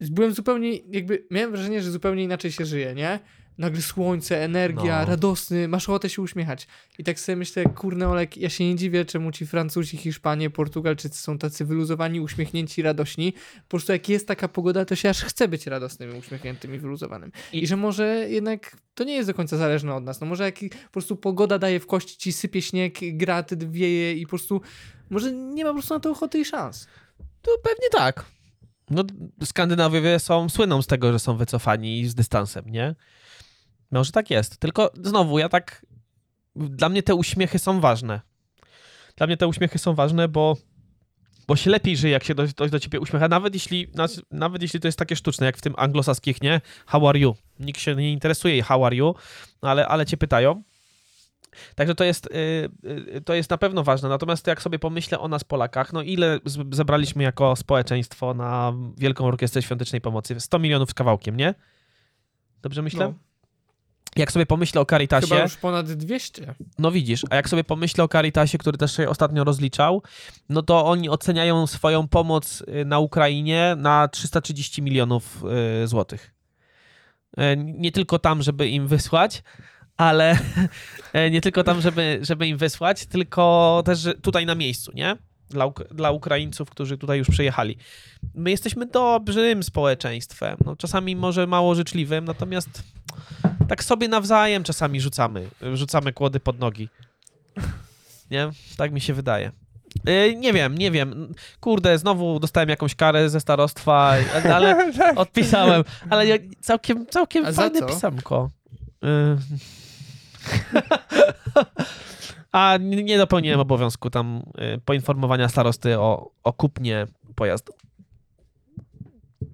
byłem 0.00 0.32
zupełnie, 0.34 0.76
jakby 0.76 1.26
miałem 1.30 1.50
wrażenie, 1.50 1.82
że 1.82 1.90
zupełnie 1.90 2.24
inaczej 2.24 2.52
się 2.52 2.64
żyje, 2.64 2.94
nie? 2.94 3.18
Nagle 3.58 3.82
słońce, 3.82 4.44
energia, 4.44 5.00
No. 5.00 5.06
radosny, 5.06 5.68
masz 5.68 5.88
ochotę 5.88 6.08
się 6.08 6.22
uśmiechać. 6.22 6.66
I 6.98 7.04
tak 7.04 7.20
sobie 7.20 7.36
myślę, 7.36 7.64
kurna 7.64 8.10
Olek, 8.10 8.36
ja 8.36 8.50
się 8.50 8.64
nie 8.64 8.76
dziwię, 8.76 9.04
czemu 9.04 9.32
ci 9.32 9.46
Francuzi, 9.46 9.96
Hiszpanie, 9.96 10.50
Portugalczycy 10.50 11.22
są 11.22 11.38
tacy 11.38 11.64
wyluzowani, 11.64 12.20
uśmiechnięci, 12.20 12.82
radośni. 12.82 13.32
Po 13.32 13.68
prostu 13.68 13.92
jak 13.92 14.08
jest 14.08 14.28
taka 14.28 14.48
pogoda, 14.48 14.84
to 14.84 14.96
się 14.96 15.08
aż 15.10 15.22
chce 15.22 15.48
być 15.48 15.66
radosnym, 15.66 16.18
uśmiechniętym 16.18 16.74
i 16.74 16.78
wyluzowanym. 16.78 17.32
I, 17.52 17.62
I- 17.62 17.66
że 17.66 17.76
może 17.76 18.26
jednak 18.28 18.76
to 18.94 19.04
nie 19.04 19.14
jest 19.14 19.28
do 19.28 19.34
końca 19.34 19.56
zależne 19.56 19.94
od 19.94 20.04
nas. 20.04 20.20
No 20.20 20.26
może 20.26 20.44
jak 20.44 20.54
po 20.86 20.92
prostu 20.92 21.16
pogoda 21.16 21.58
daje 21.58 21.80
w 21.80 21.86
kości, 21.86 22.16
ci 22.18 22.32
sypie 22.32 22.62
śnieg, 22.62 22.98
grat 23.02 23.64
wieje 23.70 24.12
i 24.14 24.22
po 24.26 24.28
prostu 24.30 24.60
Może 25.10 25.32
nie 25.32 25.64
ma 25.64 25.70
po 25.70 25.74
prostu 25.74 25.94
na 25.94 26.00
to 26.00 26.10
ochoty 26.10 26.38
i 26.38 26.44
szans. 26.44 26.86
To 27.42 27.50
pewnie 27.62 27.88
tak. 27.92 28.24
No, 28.90 29.04
Skandynawiowie 29.44 30.18
są, 30.18 30.48
słyną 30.48 30.82
z 30.82 30.86
tego, 30.86 31.12
że 31.12 31.18
są 31.18 31.36
wycofani 31.36 32.08
z 32.08 32.14
dystansem, 32.14 32.64
nie? 32.66 32.94
Może 33.90 34.12
tak 34.12 34.30
jest. 34.30 34.56
Tylko 34.56 34.90
znowu, 35.02 35.38
ja 35.38 35.48
tak. 35.48 35.86
Dla 36.56 36.88
mnie 36.88 37.02
te 37.02 37.14
uśmiechy 37.14 37.58
są 37.58 37.80
ważne. 37.80 38.20
Dla 39.16 39.26
mnie 39.26 39.36
te 39.36 39.46
uśmiechy 39.46 39.78
są 39.78 39.94
ważne, 39.94 40.28
bo, 40.28 40.56
bo 41.48 41.56
się 41.56 41.70
lepiej 41.70 41.96
żyje, 41.96 42.12
jak 42.12 42.24
się 42.24 42.34
ktoś 42.34 42.54
do, 42.54 42.68
do 42.68 42.80
ciebie 42.80 43.00
uśmiecha. 43.00 43.28
Nawet 43.28 43.54
jeśli, 43.54 43.86
nawet 44.30 44.62
jeśli 44.62 44.80
to 44.80 44.88
jest 44.88 44.98
takie 44.98 45.16
sztuczne, 45.16 45.46
jak 45.46 45.56
w 45.56 45.60
tym 45.60 45.74
anglosaskich, 45.76 46.42
nie? 46.42 46.60
How 46.86 47.08
are 47.08 47.18
you? 47.18 47.34
Nikt 47.60 47.80
się 47.80 47.96
nie 47.96 48.12
interesuje, 48.12 48.62
how 48.62 48.84
are 48.84 48.96
you, 48.96 49.14
no 49.62 49.70
ale, 49.70 49.88
ale 49.88 50.06
cię 50.06 50.16
pytają. 50.16 50.62
Także 51.74 51.94
to 51.94 52.04
jest, 52.04 52.26
y, 52.26 52.30
y, 53.16 53.20
to 53.20 53.34
jest 53.34 53.50
na 53.50 53.58
pewno 53.58 53.84
ważne. 53.84 54.08
Natomiast 54.08 54.46
jak 54.46 54.62
sobie 54.62 54.78
pomyślę 54.78 55.18
o 55.18 55.28
nas, 55.28 55.44
Polakach, 55.44 55.92
no 55.92 56.02
ile 56.02 56.38
zebraliśmy 56.72 57.22
jako 57.22 57.56
społeczeństwo 57.56 58.34
na 58.34 58.72
Wielką 58.96 59.26
Orkiestrę 59.26 59.62
Świątecznej 59.62 60.00
Pomocy? 60.00 60.40
100 60.40 60.58
milionów 60.58 60.90
z 60.90 60.94
kawałkiem, 60.94 61.36
nie? 61.36 61.54
Dobrze 62.62 62.82
myślę? 62.82 63.06
No, 63.06 63.14
Jak 64.16 64.32
sobie 64.32 64.46
pomyślę 64.46 64.80
o 64.80 64.84
Caritasie, 64.84 65.26
chyba 65.28 65.42
już 65.42 65.56
ponad 65.56 65.92
200. 65.92 66.54
no 66.78 66.90
widzisz, 66.90 67.22
a 67.30 67.36
jak 67.36 67.48
sobie 67.48 67.64
pomyślę 67.64 68.04
o 68.04 68.08
Caritasie, 68.08 68.58
który 68.58 68.78
też 68.78 68.96
się 68.96 69.08
ostatnio 69.08 69.44
rozliczał, 69.44 70.02
no 70.48 70.62
to 70.62 70.86
oni 70.86 71.08
oceniają 71.08 71.66
swoją 71.66 72.08
pomoc 72.08 72.62
y, 72.80 72.84
na 72.84 72.98
Ukrainie 72.98 73.74
na 73.78 74.08
330 74.08 74.82
milionów 74.82 75.44
y, 75.82 75.86
złotych. 75.86 76.34
Y, 77.40 77.56
Nie 77.56 77.92
tylko 77.92 78.18
tam, 78.18 78.42
żeby 78.42 78.68
im 78.68 78.86
wysłać, 78.88 79.42
ale 79.96 80.38
nie 81.30 81.40
tylko 81.40 81.64
tam, 81.64 81.80
żeby, 81.80 82.18
żeby 82.22 82.46
im 82.46 82.56
wysłać, 82.56 83.06
tylko 83.06 83.82
też 83.84 84.08
tutaj 84.22 84.46
na 84.46 84.54
miejscu, 84.54 84.92
nie? 84.94 85.16
Dla, 85.50 85.66
Uk- 85.66 85.94
dla 85.94 86.10
Ukraińców, 86.10 86.70
którzy 86.70 86.98
tutaj 86.98 87.18
już 87.18 87.28
przyjechali. 87.28 87.76
My 88.34 88.50
jesteśmy 88.50 88.86
dobrym 88.86 89.62
społeczeństwem, 89.62 90.56
no, 90.64 90.76
czasami 90.76 91.16
może 91.16 91.46
mało 91.46 91.74
życzliwym, 91.74 92.24
natomiast 92.24 92.82
tak 93.68 93.84
sobie 93.84 94.08
nawzajem 94.08 94.64
czasami 94.64 95.00
rzucamy, 95.00 95.48
rzucamy 95.74 96.12
kłody 96.12 96.40
pod 96.40 96.58
nogi. 96.58 96.88
Nie? 98.30 98.50
Tak 98.76 98.92
mi 98.92 99.00
się 99.00 99.14
wydaje. 99.14 99.52
Yy, 100.04 100.36
nie 100.36 100.52
wiem, 100.52 100.78
nie 100.78 100.90
wiem. 100.90 101.34
Kurde, 101.60 101.98
znowu 101.98 102.40
dostałem 102.40 102.68
jakąś 102.68 102.94
karę 102.94 103.30
ze 103.30 103.40
starostwa, 103.40 104.14
ale 104.54 104.92
odpisałem. 105.16 105.84
Ale 106.10 106.26
ja, 106.26 106.36
całkiem, 106.60 107.06
całkiem 107.06 107.54
fajne 107.54 107.82
pisemko. 107.82 108.50
Yy. 109.02 109.38
A 112.52 112.78
nie 112.80 113.18
dopełniłem 113.18 113.60
obowiązku 113.60 114.10
tam 114.10 114.42
yy, 114.58 114.80
poinformowania 114.84 115.48
starosty 115.48 115.98
o, 115.98 116.30
o 116.44 116.52
kupnie 116.52 117.06
pojazdu. 117.34 117.72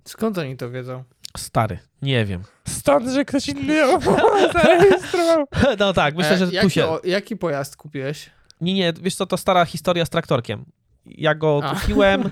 Skąd 0.05 0.39
oni 0.39 0.57
to 0.57 0.71
wiedzą? 0.71 1.05
Stary, 1.37 1.79
nie 2.03 2.25
wiem. 2.25 2.43
Stąd, 2.69 3.09
że 3.09 3.25
ktoś 3.25 3.49
inny 3.49 3.75
ją 3.75 4.01
zarejestrował. 4.53 5.45
No 5.79 5.93
tak, 5.93 6.17
myślę, 6.17 6.33
E, 6.33 6.39
że 6.39 6.47
tu 6.47 6.55
jaki, 6.55 6.71
się... 6.71 6.87
o, 6.87 7.01
jaki 7.05 7.37
pojazd 7.37 7.77
kupiłeś? 7.77 8.31
Nie, 8.61 8.75
nie, 8.75 8.93
wiesz 9.03 9.15
co, 9.15 9.27
to 9.27 9.37
stara 9.37 9.65
historia 9.65 10.05
z 10.07 10.11
traktorkiem. 10.11 10.65
Ja 11.07 11.35
go 11.35 11.61
A. 11.65 11.75
kupiłem. 11.75 12.23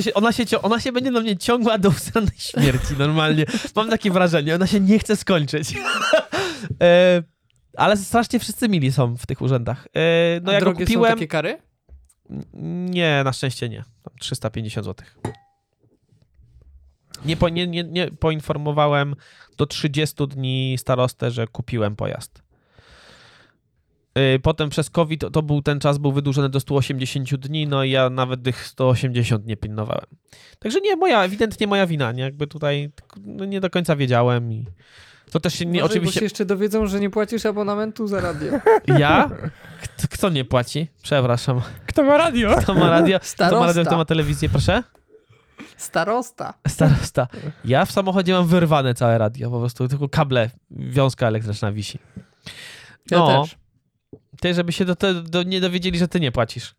Się, 0.00 0.14
ona, 0.14 0.32
się, 0.32 0.62
ona 0.62 0.80
się 0.80 0.92
będzie 0.92 1.10
na 1.10 1.20
mnie 1.20 1.36
ciągła 1.36 1.78
do 1.78 1.88
usranej 1.88 2.30
śmierci, 2.36 2.94
normalnie. 2.98 3.44
Mam 3.76 3.90
takie 3.90 4.10
wrażenie, 4.10 4.54
ona 4.54 4.66
się 4.66 4.80
nie 4.80 4.98
chce 4.98 5.16
skończyć. 5.16 5.74
e, 6.82 7.22
ale 7.76 7.96
strasznie 7.96 8.38
wszyscy 8.38 8.68
mili 8.68 8.92
są 8.92 9.16
w 9.16 9.26
tych 9.26 9.42
urzędach. 9.42 9.88
E, 9.96 10.40
no 10.42 10.50
A 10.50 10.54
ja 10.54 10.60
go 10.60 10.64
drogie 10.64 10.84
kupiłem. 10.84 11.10
są 11.10 11.14
takie 11.16 11.28
kary? 11.28 11.58
Nie, 12.90 13.22
na 13.24 13.32
szczęście 13.32 13.68
nie. 13.68 13.84
Tam 14.02 14.14
350 14.20 14.84
zł. 14.86 15.06
Nie, 17.24 17.36
po, 17.36 17.48
nie, 17.48 17.66
nie, 17.66 17.84
nie 17.84 18.10
poinformowałem 18.10 19.16
do 19.56 19.66
30 19.66 20.28
dni 20.28 20.76
starostę, 20.78 21.30
że 21.30 21.46
kupiłem 21.46 21.96
pojazd. 21.96 22.42
Yy, 24.14 24.38
Potem 24.38 24.70
przez 24.70 24.90
COVID 24.90 25.20
to, 25.20 25.30
to 25.30 25.42
był 25.42 25.62
ten 25.62 25.80
czas 25.80 25.98
był 25.98 26.12
wydłużony 26.12 26.48
do 26.48 26.60
180 26.60 27.36
dni, 27.36 27.66
no 27.66 27.84
i 27.84 27.90
ja 27.90 28.10
nawet 28.10 28.42
tych 28.42 28.66
180 28.66 29.46
nie 29.46 29.56
pilnowałem. 29.56 30.06
Także 30.58 30.80
nie 30.80 30.96
moja, 30.96 31.24
ewidentnie 31.24 31.66
moja 31.66 31.86
wina, 31.86 32.12
nie? 32.12 32.22
Jakby 32.22 32.46
tutaj 32.46 32.90
no, 33.24 33.44
nie 33.44 33.60
do 33.60 33.70
końca 33.70 33.96
wiedziałem 33.96 34.52
i 34.52 34.66
to 35.30 35.40
też 35.40 35.54
się 35.54 35.66
nie, 35.66 35.72
Może, 35.72 35.80
Bo 35.82 35.86
oczywiście... 35.86 36.20
się 36.20 36.24
jeszcze 36.26 36.44
dowiedzą, 36.44 36.86
że 36.86 37.00
nie 37.00 37.10
płacisz 37.10 37.46
abonamentu 37.46 38.06
za 38.06 38.20
radio. 38.20 38.52
Ja? 38.98 39.30
Kto, 39.82 40.08
kto 40.10 40.28
nie 40.28 40.44
płaci? 40.44 40.88
Przepraszam. 41.02 41.60
Kto 41.86 42.02
ma 42.02 42.16
radio? 42.18 42.56
Kto 42.56 42.74
ma 42.74 42.90
radio? 42.90 43.20
Kto 43.20 43.34
ma 43.60 43.66
radio, 43.66 43.70
kto 43.70 43.80
Starosta. 43.80 43.96
ma 43.96 44.04
telewizję, 44.04 44.48
proszę? 44.48 44.82
Starosta. 45.76 46.54
Starosta. 46.68 47.28
Ja 47.64 47.84
w 47.84 47.92
samochodzie 47.92 48.32
mam 48.32 48.46
wyrwane 48.46 48.94
całe 48.94 49.18
radio, 49.18 49.50
po 49.50 49.58
prostu 49.60 49.88
tylko 49.88 50.08
kable, 50.08 50.50
wiązka 50.70 51.26
elektryczna 51.26 51.72
wisi. 51.72 51.98
Ja 53.10 53.18
No. 53.18 53.42
też. 53.42 53.56
Ty, 54.40 54.54
żeby 54.54 54.72
się 54.72 54.84
do, 54.84 54.96
te, 54.96 55.14
do, 55.14 55.42
nie 55.42 55.60
dowiedzieli, 55.60 55.98
że 55.98 56.08
ty 56.08 56.20
nie 56.20 56.32
płacisz. 56.32 56.74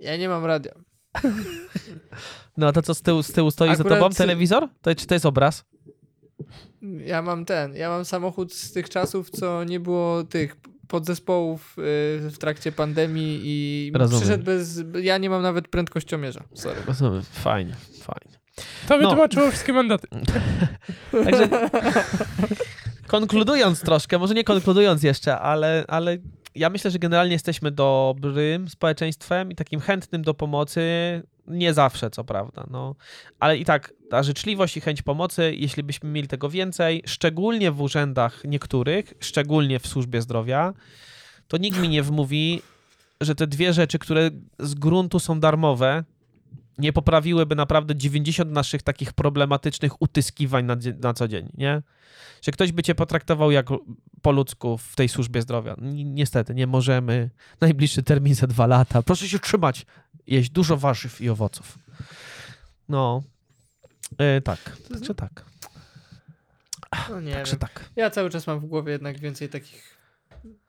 Ja 0.00 0.16
nie 0.16 0.28
mam 0.28 0.44
radia. 0.44 0.72
No 2.56 2.66
a 2.68 2.72
to 2.72 2.82
co 2.82 2.94
z 2.94 3.02
tyłu, 3.02 3.22
z 3.22 3.32
tyłu 3.32 3.50
stoi 3.50 3.68
za 3.76 3.82
Akurat- 3.84 3.98
tobą? 3.98 4.10
Telewizor? 4.14 4.68
To, 4.82 4.94
czy 4.94 5.06
to 5.06 5.14
jest 5.14 5.26
obraz? 5.26 5.64
Ja 7.06 7.22
mam 7.22 7.44
ten, 7.44 7.74
ja 7.76 7.88
mam 7.88 8.04
samochód 8.04 8.54
z 8.54 8.72
tych 8.72 8.88
czasów, 8.88 9.30
co 9.30 9.64
nie 9.64 9.80
było 9.80 10.24
tych 10.24 10.56
podzespołów 10.88 11.76
y, 11.78 11.82
w 12.30 12.36
trakcie 12.38 12.72
pandemii 12.72 13.40
i 13.44 13.92
Rozumiem. 13.94 14.20
przyszedł 14.20 14.44
bez... 14.44 14.82
Ja 15.02 15.18
nie 15.18 15.30
mam 15.30 15.42
nawet 15.42 15.68
prędkościomierza. 15.68 16.44
Sorry. 16.54 16.80
Rozumiem. 16.86 17.22
Fajnie, 17.22 17.74
fajnie. 18.02 18.38
To 18.88 18.96
No. 18.96 18.98
wytłumaczyło 18.98 19.50
wszystkie 19.50 19.72
mandaty. 19.72 20.08
Także 21.24 21.48
konkludując 23.06 23.80
troszkę, 23.80 24.18
może 24.18 24.34
nie 24.34 24.44
konkludując 24.44 25.02
jeszcze, 25.02 25.38
ale, 25.38 25.84
ale 25.88 26.18
ja 26.54 26.70
myślę, 26.70 26.90
że 26.90 26.98
generalnie 26.98 27.32
jesteśmy 27.32 27.70
dobrym 27.70 28.68
społeczeństwem 28.68 29.52
i 29.52 29.54
takim 29.54 29.80
chętnym 29.80 30.22
do 30.22 30.34
pomocy. 30.34 30.80
Nie 31.46 31.74
zawsze, 31.74 32.10
co 32.10 32.24
prawda, 32.24 32.66
no. 32.70 32.94
Ale 33.40 33.56
i 33.58 33.64
tak 33.64 33.92
ta 34.10 34.22
życzliwość 34.22 34.76
i 34.76 34.80
chęć 34.80 35.02
pomocy, 35.02 35.54
jeśli 35.56 35.82
byśmy 35.82 36.10
mieli 36.10 36.28
tego 36.28 36.50
więcej, 36.50 37.02
szczególnie 37.06 37.70
w 37.70 37.80
urzędach 37.80 38.42
niektórych, 38.44 39.14
szczególnie 39.20 39.78
w 39.78 39.86
służbie 39.86 40.22
zdrowia, 40.22 40.72
to 41.48 41.56
nikt 41.56 41.78
mi 41.80 41.88
nie 41.88 42.02
wmówi, 42.02 42.62
że 43.20 43.34
te 43.34 43.46
dwie 43.46 43.72
rzeczy, 43.72 43.98
które 43.98 44.30
z 44.58 44.74
gruntu 44.74 45.18
są 45.18 45.40
darmowe, 45.40 46.04
nie 46.78 46.92
poprawiłyby 46.92 47.54
naprawdę 47.54 47.96
90 47.96 48.50
naszych 48.50 48.82
takich 48.82 49.12
problematycznych 49.12 50.02
utyskiwań 50.02 50.64
na, 50.64 50.76
na 51.02 51.14
co 51.14 51.28
dzień, 51.28 51.48
nie? 51.54 51.82
Że 52.42 52.52
ktoś 52.52 52.72
by 52.72 52.82
cię 52.82 52.94
potraktował 52.94 53.50
jak 53.50 53.66
po 54.22 54.32
ludzku 54.32 54.78
w 54.78 54.96
tej 54.96 55.08
służbie 55.08 55.42
zdrowia. 55.42 55.74
Ni- 55.82 56.04
Niestety, 56.04 56.54
nie 56.54 56.66
możemy. 56.66 57.30
Najbliższy 57.60 58.02
termin 58.02 58.34
za 58.34 58.46
dwa 58.46 58.66
lata. 58.66 59.02
Proszę 59.02 59.28
się 59.28 59.38
trzymać. 59.38 59.86
Jeść 60.30 60.50
dużo 60.50 60.76
warzyw 60.76 61.20
i 61.20 61.28
owoców. 61.28 61.78
No. 62.88 63.22
E, 64.18 64.40
tak. 64.40 64.76
Także 64.92 65.14
tak. 65.14 65.44
No 67.10 67.20
nie 67.20 67.32
Także 67.32 67.52
wiem. 67.52 67.60
tak. 67.60 67.90
Ja 67.96 68.10
cały 68.10 68.30
czas 68.30 68.46
mam 68.46 68.60
w 68.60 68.66
głowie 68.66 68.92
jednak 68.92 69.18
więcej 69.18 69.48
takich 69.48 70.00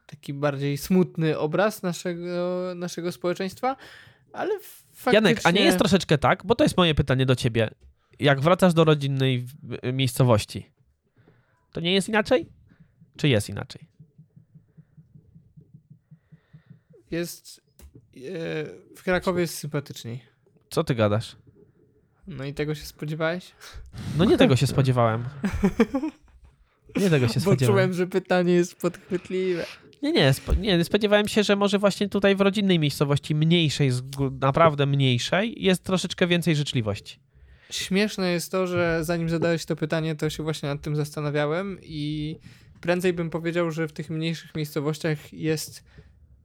taki 0.06 0.34
bardziej 0.34 0.78
smutny 0.78 1.38
obraz 1.38 1.84
naszego, 1.84 2.74
naszego 2.76 3.12
społeczeństwa, 3.12 3.76
ale 4.34 4.60
faktycznie... 4.93 5.13
Janek, 5.13 5.41
a 5.43 5.52
nie 5.52 5.62
jest 5.62 5.78
troszeczkę 5.78 6.17
tak, 6.17 6.45
bo 6.45 6.56
to 6.56 6.63
jest 6.63 6.78
moje 6.78 6.95
pytanie 6.95 7.26
do 7.26 7.36
ciebie. 7.36 7.69
Jak 8.19 8.41
wracasz 8.41 8.74
do 8.74 8.84
rodzinnej 8.84 9.39
w- 9.41 9.93
miejscowości, 9.93 10.71
to 11.71 11.80
nie 11.80 11.93
jest 11.93 12.10
inaczej? 12.10 12.50
Czy 13.17 13.28
jest 13.28 13.50
inaczej? 13.50 13.88
Jest... 17.12 17.62
e, 18.17 18.19
W 18.95 19.04
Krakowie 19.04 19.41
jest 19.41 19.56
sympatyczniej. 19.56 20.21
Co 20.69 20.84
ty 20.84 20.95
gadasz? 20.95 21.36
No 22.28 22.45
i 22.45 22.54
tego 22.54 22.76
się 22.76 22.86
spodziewałeś? 22.86 23.52
No 24.17 24.26
nie 24.26 24.38
tego 24.38 24.56
się 24.56 24.67
spodziewałem. 24.67 25.26
Nie 26.95 27.10
tego 27.10 27.28
się 27.28 27.34
Bo 27.34 27.39
spodziewałem. 27.39 27.65
czułem, 27.89 27.93
że 27.93 28.08
pytanie 28.08 28.54
jest 28.54 28.76
podchwytliwe. 28.76 29.65
Nie, 30.02 30.12
nie, 30.12 30.34
spo, 30.34 30.54
nie, 30.54 30.84
spodziewałem 30.84 31.28
się, 31.28 31.43
że 31.43 31.56
może 31.56 31.80
właśnie 31.80 32.10
tutaj 32.10 32.36
w 32.36 32.41
rodzinnej 32.41 32.80
miejscowości, 32.80 33.36
mniejszej, 33.36 33.91
naprawdę 34.41 34.86
mniejszej, 34.86 35.63
jest 35.63 35.84
troszeczkę 35.84 36.28
więcej 36.28 36.56
życzliwości. 36.56 37.19
Śmieszne 37.71 38.32
jest 38.32 38.52
to, 38.52 38.67
że 38.67 39.00
zanim 39.04 39.30
zadałeś 39.30 39.65
to 39.65 39.76
pytanie, 39.76 40.15
to 40.15 40.30
się 40.30 40.43
właśnie 40.43 40.69
nad 40.69 40.82
tym 40.82 40.95
zastanawiałem 40.95 41.78
i 41.84 42.36
prędzej 42.82 43.13
bym 43.13 43.30
powiedział, 43.30 43.71
że 43.71 43.88
w 43.88 43.93
tych 43.93 44.10
mniejszych 44.10 44.56
miejscowościach 44.56 45.34
jest 45.34 45.84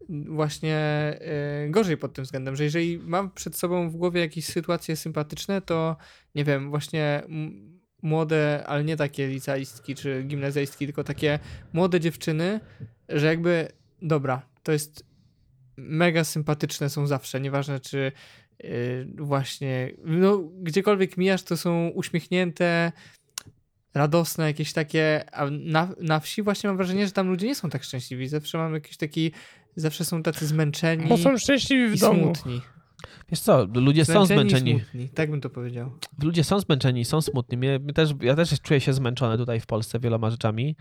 właśnie 0.09 0.77
e, 0.77 1.69
gorzej 1.71 1.97
pod 1.97 2.15
tym 2.15 2.25
względem, 2.25 2.57
że 2.57 2.65
jeżeli 2.65 2.99
mam 2.99 3.31
przed 3.31 3.57
sobą 3.57 3.91
w 3.91 3.97
głowie 3.97 4.21
jakieś 4.21 4.45
sytuacje 4.45 4.97
sympatyczne, 4.97 5.61
to 5.61 5.97
nie 6.35 6.45
wiem, 6.45 6.71
właśnie 6.71 7.23
młode, 8.03 8.65
ale 8.67 8.85
nie 8.85 8.97
takie 8.97 9.29
licealistki 9.29 9.95
czy 9.95 10.23
gimnazjalistki, 10.23 10.87
tylko 10.87 11.05
takie 11.05 11.39
młode 11.73 12.01
dziewczyny, 12.01 12.61
że 13.09 13.27
jakby 13.27 13.69
dobra, 14.03 14.43
to 14.63 14.73
jest 14.73 15.05
mega 15.77 16.25
sympatyczne 16.25 16.91
są 16.91 17.07
zawsze, 17.07 17.41
nieważne 17.41 17.81
czy 17.81 18.13
yy, 18.63 19.07
właśnie, 19.17 19.93
no 20.05 20.39
gdziekolwiek 20.39 21.17
mijasz, 21.17 21.43
to 21.43 21.57
są 21.57 21.89
uśmiechnięte, 21.89 22.93
radosne, 23.95 24.47
jakieś 24.47 24.73
takie, 24.73 25.35
a 25.35 25.51
na, 25.51 25.89
na 26.01 26.21
wsi 26.21 26.43
właśnie 26.43 26.69
mam 26.69 26.77
wrażenie, 26.77 27.07
że 27.07 27.13
tam 27.13 27.29
ludzie 27.29 27.47
nie 27.47 27.55
są 27.55 27.71
tak 27.71 27.85
szczęśliwi, 27.85 28.29
zawsze 28.29 28.59
mam 28.59 28.75
jakiś 28.75 28.97
taki, 28.97 29.33
zawsze 29.77 30.05
są 30.05 30.23
tacy 30.23 30.47
zmęczeni 30.47 31.09
Bo 31.09 31.17
są 31.19 31.39
szczęśliwi 31.39 31.89
w 31.89 31.95
i 31.95 31.99
domu. 31.99 32.35
smutni. 32.35 32.61
Wiesz 33.31 33.41
co, 33.41 33.67
ludzie 33.75 34.05
są 34.05 34.23
i 34.25 34.27
zmęczeni. 34.27 34.71
smutni, 34.81 35.09
tak 35.09 35.31
bym 35.31 35.41
to 35.41 35.51
powiedział. 35.51 35.93
Ludzie 36.23 36.45
są 36.45 36.61
zmęczeni, 36.61 37.05
są 37.05 37.21
smutni. 37.23 37.59
Mnie, 37.59 37.79
mnie 37.79 37.93
też, 37.93 38.11
ja 38.21 38.37
też 38.37 38.61
czuję 38.61 38.81
się 38.81 38.93
zmęczony 38.93 39.37
tutaj 39.39 39.61
w 39.61 39.67
Polsce 39.67 39.99
wieloma 40.01 40.31
rzeczami. 40.31 40.77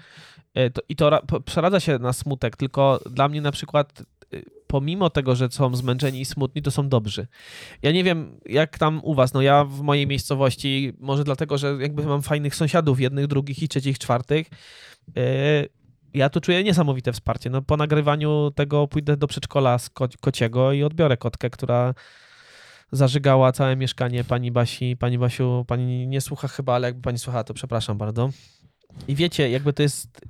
E, 0.54 0.70
To, 0.70 0.82
I 0.90 0.96
to 0.96 1.10
ra- 1.10 1.22
przeradza 1.46 1.80
się 1.80 2.00
na 2.00 2.14
smutek, 2.14 2.58
tylko 2.58 3.00
dla 3.12 3.28
mnie 3.30 3.42
na 3.42 3.52
przykład 3.52 4.04
y, 4.34 4.46
pomimo 4.68 5.10
tego, 5.10 5.36
że 5.36 5.50
są 5.52 5.76
zmęczeni 5.76 6.22
i 6.22 6.26
smutni, 6.26 6.62
to 6.62 6.72
są 6.72 6.90
dobrzy. 6.90 7.28
Ja 7.82 7.92
nie 7.92 8.04
wiem, 8.04 8.40
jak 8.46 8.78
tam 8.78 9.00
u 9.04 9.14
was, 9.16 9.34
no 9.34 9.42
ja 9.42 9.64
w 9.66 9.82
mojej 9.82 10.08
miejscowości, 10.08 10.94
może 11.00 11.24
dlatego, 11.24 11.58
że 11.58 11.78
jakby 11.80 12.06
mam 12.06 12.22
fajnych 12.22 12.56
sąsiadów, 12.56 13.00
jednych, 13.00 13.28
drugich 13.28 13.64
i 13.64 13.68
trzecich, 13.68 14.00
czwartych, 14.00 14.48
yy, 15.16 15.24
ja 16.16 16.30
tu 16.30 16.42
czuję 16.42 16.64
niesamowite 16.64 17.14
wsparcie. 17.14 17.50
No 17.50 17.62
po 17.62 17.78
nagrywaniu 17.78 18.52
tego 18.56 18.88
pójdę 18.88 19.18
do 19.18 19.28
przedszkola 19.28 19.78
z 19.78 19.90
ko- 19.90 20.08
kociego 20.22 20.72
i 20.74 20.84
odbiorę 20.84 21.18
kotkę, 21.18 21.50
która 21.50 21.94
zażygała 22.92 23.52
całe 23.52 23.76
mieszkanie 23.76 24.24
pani 24.24 24.52
Basi. 24.52 24.98
Pani 24.98 25.18
Basiu, 25.18 25.66
pani 25.68 26.08
nie 26.08 26.22
słucha 26.22 26.48
chyba, 26.48 26.74
ale 26.76 26.88
jakby 26.88 27.02
pani 27.02 27.18
słuchała, 27.20 27.44
to 27.44 27.54
przepraszam 27.54 27.98
bardzo. 27.98 28.30
I 29.08 29.16
wiecie, 29.16 29.50
jakby 29.50 29.74
to 29.74 29.84
jest... 29.84 30.22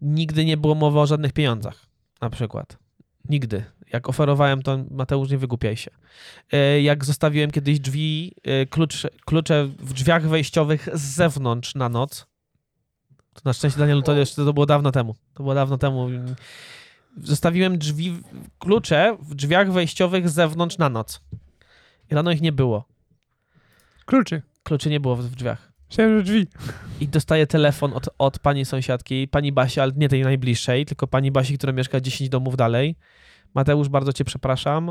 Nigdy 0.00 0.44
nie 0.44 0.56
było 0.56 0.74
mowy 0.74 1.00
o 1.00 1.06
żadnych 1.06 1.32
pieniądzach, 1.32 1.86
na 2.20 2.30
przykład. 2.30 2.78
Nigdy. 3.28 3.64
Jak 3.92 4.08
oferowałem, 4.08 4.62
to 4.62 4.78
Mateusz, 4.90 5.30
nie 5.30 5.38
wygłupiaj 5.38 5.76
się. 5.76 5.90
E, 6.52 6.82
Jak 6.82 7.04
zostawiłem 7.04 7.50
kiedyś 7.50 7.80
drzwi, 7.80 8.32
e, 8.44 8.66
klucze, 8.66 9.08
klucze 9.24 9.66
w 9.78 9.92
drzwiach 9.92 10.28
wejściowych 10.28 10.88
z 10.92 11.00
zewnątrz 11.14 11.74
na 11.74 11.88
noc, 11.88 12.26
to 13.36 13.40
na 13.44 13.52
szczęście, 13.52 13.80
Danielu, 13.80 14.02
to 14.02 14.14
jeszcze 14.14 14.44
to 14.44 14.52
było 14.52 14.66
dawno 14.66 14.92
temu. 14.92 15.14
To 15.34 15.42
było 15.42 15.54
dawno 15.54 15.78
temu. 15.78 16.08
Zostawiłem 17.16 17.78
drzwi, 17.78 18.18
klucze 18.58 19.16
w 19.20 19.34
drzwiach 19.34 19.72
wejściowych 19.72 20.28
z 20.28 20.34
zewnątrz 20.34 20.78
na 20.78 20.88
noc. 20.88 21.20
I 22.10 22.14
rano 22.14 22.30
ich 22.30 22.40
nie 22.40 22.52
było. 22.52 22.84
Kluczy. 24.06 24.42
Kluczy 24.62 24.90
nie 24.90 25.00
było 25.00 25.16
w 25.16 25.22
w 25.22 25.34
drzwiach. 25.34 25.72
Myślałem, 25.88 26.18
że 26.18 26.24
drzwi. 26.24 26.46
I 27.00 27.08
dostaję 27.08 27.46
telefon 27.46 27.92
od, 27.92 28.08
od 28.18 28.38
pani 28.38 28.64
sąsiadki, 28.64 29.28
pani 29.28 29.52
Basi, 29.52 29.80
ale 29.80 29.92
nie 29.96 30.08
tej 30.08 30.22
najbliższej, 30.22 30.86
tylko 30.86 31.06
pani 31.06 31.32
Basi, 31.32 31.58
która 31.58 31.72
mieszka 31.72 32.00
10 32.00 32.30
domów 32.30 32.56
dalej. 32.56 32.96
Mateusz, 33.54 33.88
bardzo 33.88 34.12
cię 34.12 34.24
przepraszam, 34.24 34.90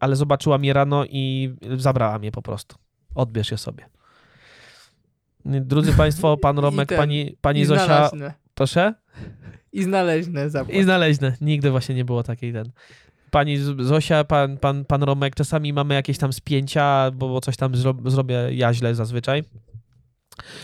ale 0.00 0.16
zobaczyła 0.16 0.58
mnie 0.58 0.72
rano 0.72 1.04
i 1.04 1.54
zabrała 1.76 2.18
mnie 2.18 2.32
po 2.32 2.42
prostu. 2.42 2.76
Odbierz 3.14 3.50
je 3.50 3.58
sobie. 3.58 3.99
Drodzy 5.44 5.92
Państwo, 5.92 6.36
pan 6.36 6.58
Romek, 6.66 6.88
ten- 6.88 6.98
pani, 6.98 7.36
pani 7.40 7.64
Zosia, 7.64 7.84
znaleźne. 7.86 8.34
proszę? 8.54 8.94
I 9.72 9.82
znaleźne 9.82 10.50
zapłać. 10.50 10.76
I 10.76 10.82
znaleźne. 10.82 11.36
Nigdy 11.40 11.70
właśnie 11.70 11.94
nie 11.94 12.04
było 12.04 12.22
takiej 12.22 12.52
ten. 12.52 12.70
Pani 13.30 13.56
Zosia, 13.78 14.24
pan, 14.24 14.56
pan, 14.58 14.84
pan 14.84 15.02
Romek, 15.02 15.34
czasami 15.34 15.72
mamy 15.72 15.94
jakieś 15.94 16.18
tam 16.18 16.32
spięcia, 16.32 17.10
bo, 17.10 17.28
bo 17.28 17.40
coś 17.40 17.56
tam 17.56 17.76
zro, 17.76 17.94
zrobię 18.06 18.48
ja 18.52 18.74
źle 18.74 18.94
zazwyczaj. 18.94 19.44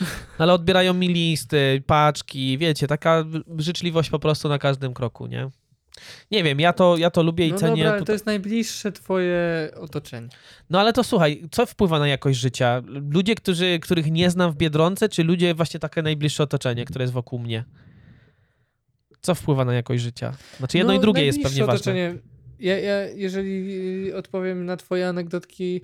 No, 0.01 0.07
Ale 0.39 0.53
odbierają 0.55 0.95
mi 0.95 1.09
listy, 1.09 1.83
paczki, 1.87 2.59
wiecie, 2.59 2.87
taka 2.87 3.25
życzliwość 3.59 4.11
po 4.11 4.19
prostu 4.19 4.49
na 4.49 4.59
każdym 4.59 4.95
kroku, 4.95 5.27
nie? 5.27 5.51
Nie 6.31 6.45
wiem, 6.45 6.61
ja 6.61 6.73
to, 6.73 6.97
ja 6.97 7.11
to 7.11 7.23
lubię 7.23 7.47
i 7.47 7.53
no 7.53 7.59
cenię. 7.59 7.77
dobra, 7.77 7.93
ale 7.93 8.03
to- 8.03 8.13
jest 8.13 8.27
najbliższe 8.27 8.93
twoje 8.93 9.71
otoczenie. 9.81 10.29
No 10.71 10.81
ale 10.81 10.93
to 10.93 11.05
słuchaj, 11.05 11.43
co 11.51 11.67
wpływa 11.67 11.99
na 11.99 12.09
jakość 12.09 12.39
życia? 12.39 12.83
Ludzie, 12.87 13.35
którzy, 13.35 13.79
których 13.83 14.11
nie 14.11 14.31
znam 14.31 14.53
w 14.53 14.57
Biedronce, 14.57 15.09
czy 15.09 15.25
ludzie 15.25 15.55
właśnie 15.55 15.81
takie 15.81 16.03
najbliższe 16.03 16.43
otoczenie, 16.43 16.85
które 16.85 17.03
jest 17.03 17.15
wokół 17.15 17.39
mnie? 17.39 17.65
Co 19.21 19.35
wpływa 19.35 19.65
na 19.65 19.75
jakość 19.75 20.03
życia? 20.03 20.37
Znaczy 20.59 20.79
jedno 20.79 20.93
No, 20.93 20.99
i 20.99 21.03
drugie 21.03 21.25
jest 21.25 21.43
pewnie 21.43 21.65
ważne. 21.65 22.15
Ja, 22.61 22.79
ja, 22.79 23.07
jeżeli 23.07 23.75
y, 24.09 24.17
odpowiem 24.17 24.65
na 24.67 24.77
twoje 24.77 25.09
anegdotki 25.09 25.81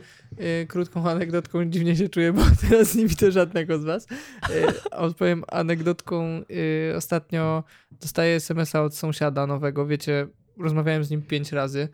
y, 0.62 0.66
krótką 0.66 1.11
anegdotką, 1.11 1.64
dziwnie 1.64 1.96
się 1.96 2.08
czuję, 2.08 2.32
bo 2.32 2.42
teraz 2.68 2.94
nie 2.94 3.06
widzę 3.06 3.32
żadnego 3.32 3.78
z 3.78 3.85
was. 3.85 4.06
Y, 4.50 4.90
odpowiem 4.90 5.44
anegdotką. 5.48 6.42
Ostatnio 6.96 7.64
dostaję 7.90 8.37
SMS-a 8.37 8.82
od 8.82 8.96
sąsiada 8.96 9.46
nowego, 9.46 9.87
wiecie, 9.87 10.26
rozmawiałem 10.58 11.04
z 11.04 11.11
nim 11.11 11.22
pięć 11.22 11.52
razy. 11.52 11.88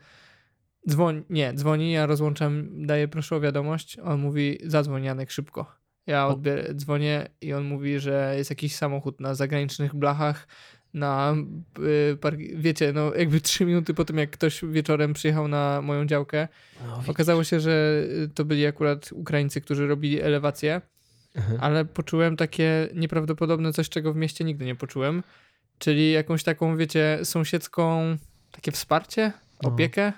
Dzwoni, 0.89 1.23
nie, 1.31 1.55
dzwoni, 1.55 1.93
ja 1.93 2.07
rozłączam, 2.07 2.69
daję 2.87 3.09
proszę 3.09 3.37
o 3.37 3.41
wiadomość, 3.41 3.99
on 3.99 4.21
mówi 4.21 4.59
zadzwoń 4.65 5.05
Janek 5.05 5.31
szybko. 5.31 5.79
Ja 6.07 6.29
odbier- 6.29 6.75
dzwonię 6.75 7.29
i 7.41 7.53
on 7.53 7.65
mówi, 7.65 7.99
że 7.99 8.35
jest 8.37 8.51
jakiś 8.51 8.77
samochód 8.77 9.21
na 9.21 9.35
zagranicznych 9.35 9.95
blachach, 9.95 10.49
na 10.95 11.35
y, 11.79 12.17
wiecie, 12.57 12.93
no 12.93 13.15
jakby 13.15 13.41
trzy 13.41 13.65
minuty 13.65 13.95
po 13.95 14.05
tym, 14.05 14.19
jak 14.19 14.31
ktoś 14.31 14.61
wieczorem 14.65 15.13
przyjechał 15.13 15.49
na 15.49 15.83
moją 15.83 16.07
działkę, 16.07 16.49
No, 16.87 17.03
okazało 17.07 17.45
się, 17.45 17.61
że 17.61 18.03
y, 18.25 18.29
to 18.35 18.45
byli 18.45 18.67
akurat 18.67 19.13
Ukraińcy, 19.13 19.61
którzy 19.61 19.87
robili 19.87 20.21
elewację, 20.21 20.81
Mhm. 21.35 21.59
ale 21.61 21.85
poczułem 21.85 22.37
takie 22.37 22.89
nieprawdopodobne 22.95 23.73
coś, 23.73 23.89
czego 23.89 24.13
w 24.13 24.17
mieście 24.17 24.45
nigdy 24.45 24.65
nie 24.65 24.75
poczułem, 24.75 25.23
czyli 25.79 26.13
jakąś 26.13 26.43
taką, 26.43 26.77
wiecie, 26.77 27.19
sąsiedzką, 27.23 28.17
takie 28.51 28.73
wsparcie, 28.73 29.33
No. 29.63 29.69
opiekę, 29.69 30.13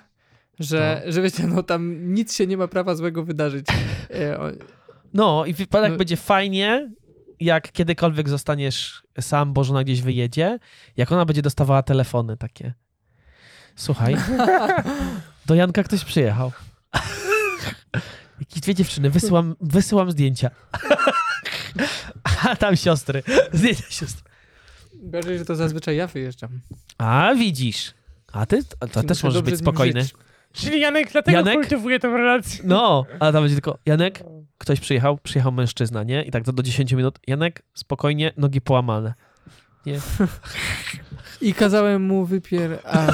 że, 0.59 1.03
że 1.07 1.21
wiecie, 1.21 1.47
no 1.47 1.63
tam 1.63 2.13
nic 2.13 2.35
się 2.35 2.47
nie 2.47 2.57
ma 2.57 2.67
prawa 2.67 2.95
złego 2.95 3.23
wydarzyć. 3.23 3.65
E, 4.09 4.37
No 5.13 5.45
i 5.45 5.53
wypadek 5.53 5.91
No- 5.91 5.97
będzie 5.97 6.17
fajnie, 6.17 6.91
jak 7.41 7.71
kiedykolwiek 7.71 8.29
zostaniesz 8.29 9.03
sam, 9.21 9.53
bo 9.53 9.63
żona 9.63 9.83
gdzieś 9.83 10.01
wyjedzie, 10.01 10.59
jak 10.97 11.11
ona 11.11 11.25
będzie 11.25 11.41
dostawała 11.41 11.83
telefony 11.83 12.37
takie. 12.37 12.73
Słuchaj, 13.75 14.15
do 15.45 15.55
Janka 15.55 15.83
ktoś 15.83 16.05
przyjechał. 16.05 16.51
Jakieś 18.39 18.61
dwie 18.61 18.75
dziewczyny, 18.75 19.09
wysyłam, 19.09 19.55
wysyłam 19.61 20.11
zdjęcia. 20.11 20.49
A 22.45 22.55
tam 22.55 22.75
siostry, 22.75 23.23
zdjęcia 23.53 23.83
siostry. 23.89 24.31
Gorzej, 24.93 25.37
że 25.37 25.45
to 25.45 25.55
zazwyczaj 25.55 25.95
ja 25.95 26.07
wyjeżdżam. 26.07 26.49
A 26.97 27.33
widzisz, 27.35 27.93
a 28.31 28.45
ty 28.45 28.63
to, 28.63 28.87
to 28.87 29.03
też 29.03 29.23
możesz 29.23 29.41
być 29.41 29.57
spokojny. 29.59 30.01
żyć. 30.01 30.13
Czyli 30.53 30.79
Janek 30.79 31.11
dlatego 31.11 31.37
Janek? 31.37 31.53
kultywuje 31.53 31.99
tę 31.99 32.07
relację. 32.07 32.59
No, 32.63 33.05
a 33.19 33.31
tam 33.31 33.43
będzie 33.43 33.55
tylko, 33.55 33.77
Janek, 33.85 34.23
ktoś 34.61 34.79
przyjechał, 34.79 35.17
przyjechał 35.17 35.51
mężczyzna, 35.51 36.03
nie? 36.03 36.23
I 36.23 36.31
tak 36.31 36.43
do, 36.43 36.53
do 36.53 36.63
10 36.63 36.91
minut, 36.91 37.19
Janek, 37.27 37.61
spokojnie, 37.73 38.33
nogi 38.37 38.61
połamane. 38.61 39.13
I 41.41 41.53
kazałem 41.53 42.03
mu 42.05 42.25
wypier... 42.25 42.79
A. 42.83 43.07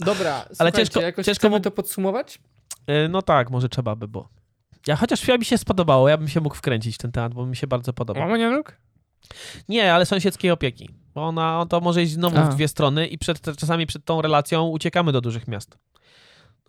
Dobra, 0.00 0.34
Ale 0.34 0.46
słuchajcie, 0.52 0.78
ciężko- 0.78 1.02
jakoś 1.02 1.26
ciężko 1.26 1.48
mu- 1.50 1.60
to 1.60 1.70
podsumować? 1.70 2.38
E, 2.86 3.08
No 3.08 3.22
tak, 3.22 3.50
może 3.50 3.68
trzeba 3.68 3.96
by 3.96 4.08
było. 4.08 4.28
Ja 4.86 4.96
chociaż 4.96 5.20
film 5.20 5.38
mi 5.38 5.44
się 5.44 5.58
spodobało, 5.58 6.08
ja 6.08 6.16
bym 6.16 6.28
się 6.28 6.40
mógł 6.40 6.54
wkręcić 6.54 6.94
w 6.94 6.98
ten 6.98 7.12
temat, 7.12 7.34
bo 7.34 7.46
mi 7.46 7.56
się 7.56 7.66
bardzo 7.66 7.92
podoba. 7.92 8.20
Mama 8.20 8.38
Januk? 8.38 8.76
Nie, 9.68 9.94
ale 9.94 10.06
sąsiedzkiej 10.06 10.50
opieki. 10.50 10.88
Bo 11.14 11.22
ona 11.26 11.60
on 11.60 11.68
to 11.68 11.80
może 11.80 12.02
iść 12.02 12.12
znowu 12.12 12.38
A. 12.38 12.42
w 12.42 12.54
dwie 12.54 12.68
strony 12.68 13.06
i 13.06 13.18
przed, 13.18 13.56
czasami 13.56 13.86
przed 13.86 14.04
tą 14.04 14.22
relacją 14.22 14.68
uciekamy 14.68 15.12
do 15.12 15.20
dużych 15.20 15.48
miast. 15.48 15.78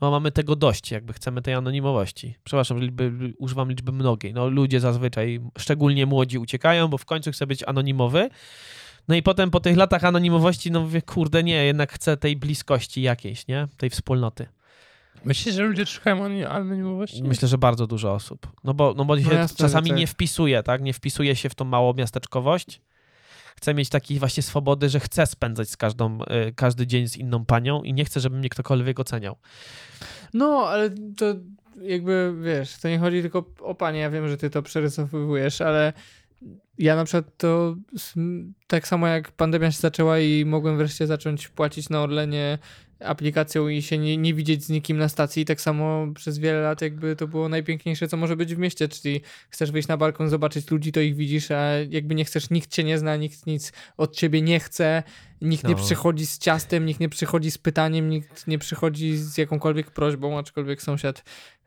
No 0.02 0.12
mamy 0.12 0.32
tego 0.32 0.56
dość, 0.56 0.92
jakby 0.92 1.14
chcemy 1.14 1.42
tej 1.42 1.54
anonimowości. 1.54 2.36
Przepraszam, 2.44 2.80
liczby, 2.80 3.34
używam 3.38 3.70
liczby 3.70 3.92
mnogiej. 3.92 4.34
No 4.34 4.48
ludzie 4.48 4.80
zazwyczaj, 4.80 5.42
szczególnie 5.58 6.06
młodzi, 6.06 6.38
uciekają, 6.38 6.88
bo 6.88 6.98
w 6.98 7.06
końcu 7.06 7.32
chce 7.32 7.48
być 7.48 7.64
anonimowy. 7.64 8.30
No 9.08 9.16
i 9.16 9.24
potem 9.24 9.52
po 9.52 9.60
tych 9.60 9.78
latach 9.78 10.04
anonimowości, 10.04 10.72
no 10.72 10.82
mówię, 10.82 11.02
kurde, 11.02 11.44
nie, 11.44 11.66
jednak 11.66 11.94
chcę 11.94 12.18
tej 12.18 12.36
bliskości 12.36 13.02
jakiejś, 13.02 13.48
nie? 13.48 13.68
Tej 13.78 13.90
wspólnoty. 13.90 14.48
Myślisz, 15.26 15.56
że 15.56 15.64
ludzie 15.64 15.86
szukają 15.86 16.48
anonimowości? 16.48 17.24
Myślę, 17.24 17.48
że 17.48 17.58
bardzo 17.58 17.88
dużo 17.88 18.14
osób. 18.14 18.48
No 18.64 18.74
bo, 18.74 18.94
no 18.98 19.06
bo 19.06 19.22
się 19.22 19.34
jasne, 19.34 19.58
czasami 19.58 19.90
tak. 19.90 19.98
nie 20.00 20.08
wpisuje, 20.08 20.64
tak? 20.64 20.82
Nie 20.82 20.94
wpisuje 20.94 21.36
się 21.36 21.50
w 21.50 21.56
tą 21.56 21.66
małą 21.66 21.94
miasteczkowość. 21.94 22.82
Chcę 23.56 23.74
mieć 23.74 23.90
takiej 23.90 24.20
właśnie 24.20 24.44
swobody, 24.44 24.90
że 24.90 25.00
chcę 25.00 25.26
spędzać 25.26 25.70
z 25.70 25.78
każdą, 25.78 26.22
y, 26.22 26.54
każdy 26.56 26.88
dzień 26.88 27.08
z 27.08 27.18
inną 27.18 27.46
panią 27.46 27.84
i 27.84 27.94
nie 27.94 28.06
chcę, 28.06 28.20
żeby 28.20 28.38
mnie 28.38 28.50
ktokolwiek 28.50 29.00
oceniał. 29.00 29.36
No, 30.34 30.68
ale 30.68 30.90
to 31.18 31.26
jakby, 31.82 32.34
wiesz, 32.42 32.78
to 32.78 32.90
nie 32.90 33.00
chodzi 33.00 33.22
tylko 33.22 33.46
o 33.60 33.76
panie, 33.76 34.00
ja 34.00 34.10
wiem, 34.10 34.28
że 34.28 34.38
ty 34.38 34.50
to 34.50 34.62
przerysowujesz, 34.62 35.62
ale 35.62 35.94
ja 36.78 36.96
na 36.96 37.06
przykład 37.06 37.38
to 37.38 37.76
tak 38.68 38.88
samo 38.88 39.08
jak 39.08 39.32
pandemia 39.32 39.72
się 39.72 39.80
zaczęła 39.80 40.20
i 40.20 40.46
mogłem 40.46 40.78
wreszcie 40.78 41.08
zacząć 41.08 41.48
płacić 41.48 41.90
na 41.90 42.02
Orlenie 42.02 42.58
aplikacją 43.00 43.68
i 43.68 43.82
się 43.82 43.98
nie, 43.98 44.18
nie 44.18 44.34
widzieć 44.34 44.64
z 44.64 44.70
nikim 44.70 44.98
na 44.98 45.10
stacji, 45.10 45.46
tak 45.46 45.62
samo 45.62 46.08
przez 46.16 46.38
wiele 46.38 46.62
lat 46.62 46.82
jakby 46.82 47.16
to 47.16 47.28
było 47.28 47.50
najpiękniejsze, 47.50 48.08
co 48.08 48.18
może 48.18 48.36
być 48.36 48.56
w 48.56 48.58
mieście, 48.58 48.88
czyli 48.88 49.22
chcesz 49.50 49.72
wyjść 49.72 49.88
na 49.88 49.98
balkon, 49.98 50.30
zobaczyć 50.30 50.72
ludzi, 50.72 50.92
to 50.92 51.00
ich 51.00 51.16
widzisz, 51.16 51.52
a 51.52 51.72
jakby 51.90 52.16
nie 52.16 52.26
chcesz, 52.26 52.50
nikt 52.50 52.72
cię 52.72 52.84
nie 52.84 52.98
zna, 52.98 53.16
nikt 53.16 53.48
nic 53.48 53.74
od 53.98 54.16
ciebie 54.16 54.42
nie 54.42 54.60
chce, 54.60 55.04
nikt 55.42 55.64
nie 55.64 55.76
No. 55.76 55.84
przychodzi 55.84 56.26
z 56.26 56.38
ciastem, 56.38 56.86
nikt 56.86 57.00
nie 57.00 57.10
przychodzi 57.10 57.52
z 57.52 57.58
pytaniem, 57.58 58.10
nikt 58.10 58.48
nie 58.48 58.60
przychodzi 58.60 59.18
z 59.18 59.38
jakąkolwiek 59.38 59.92
prośbą, 59.92 60.40
aczkolwiek 60.40 60.82
sąsiad 60.82 61.24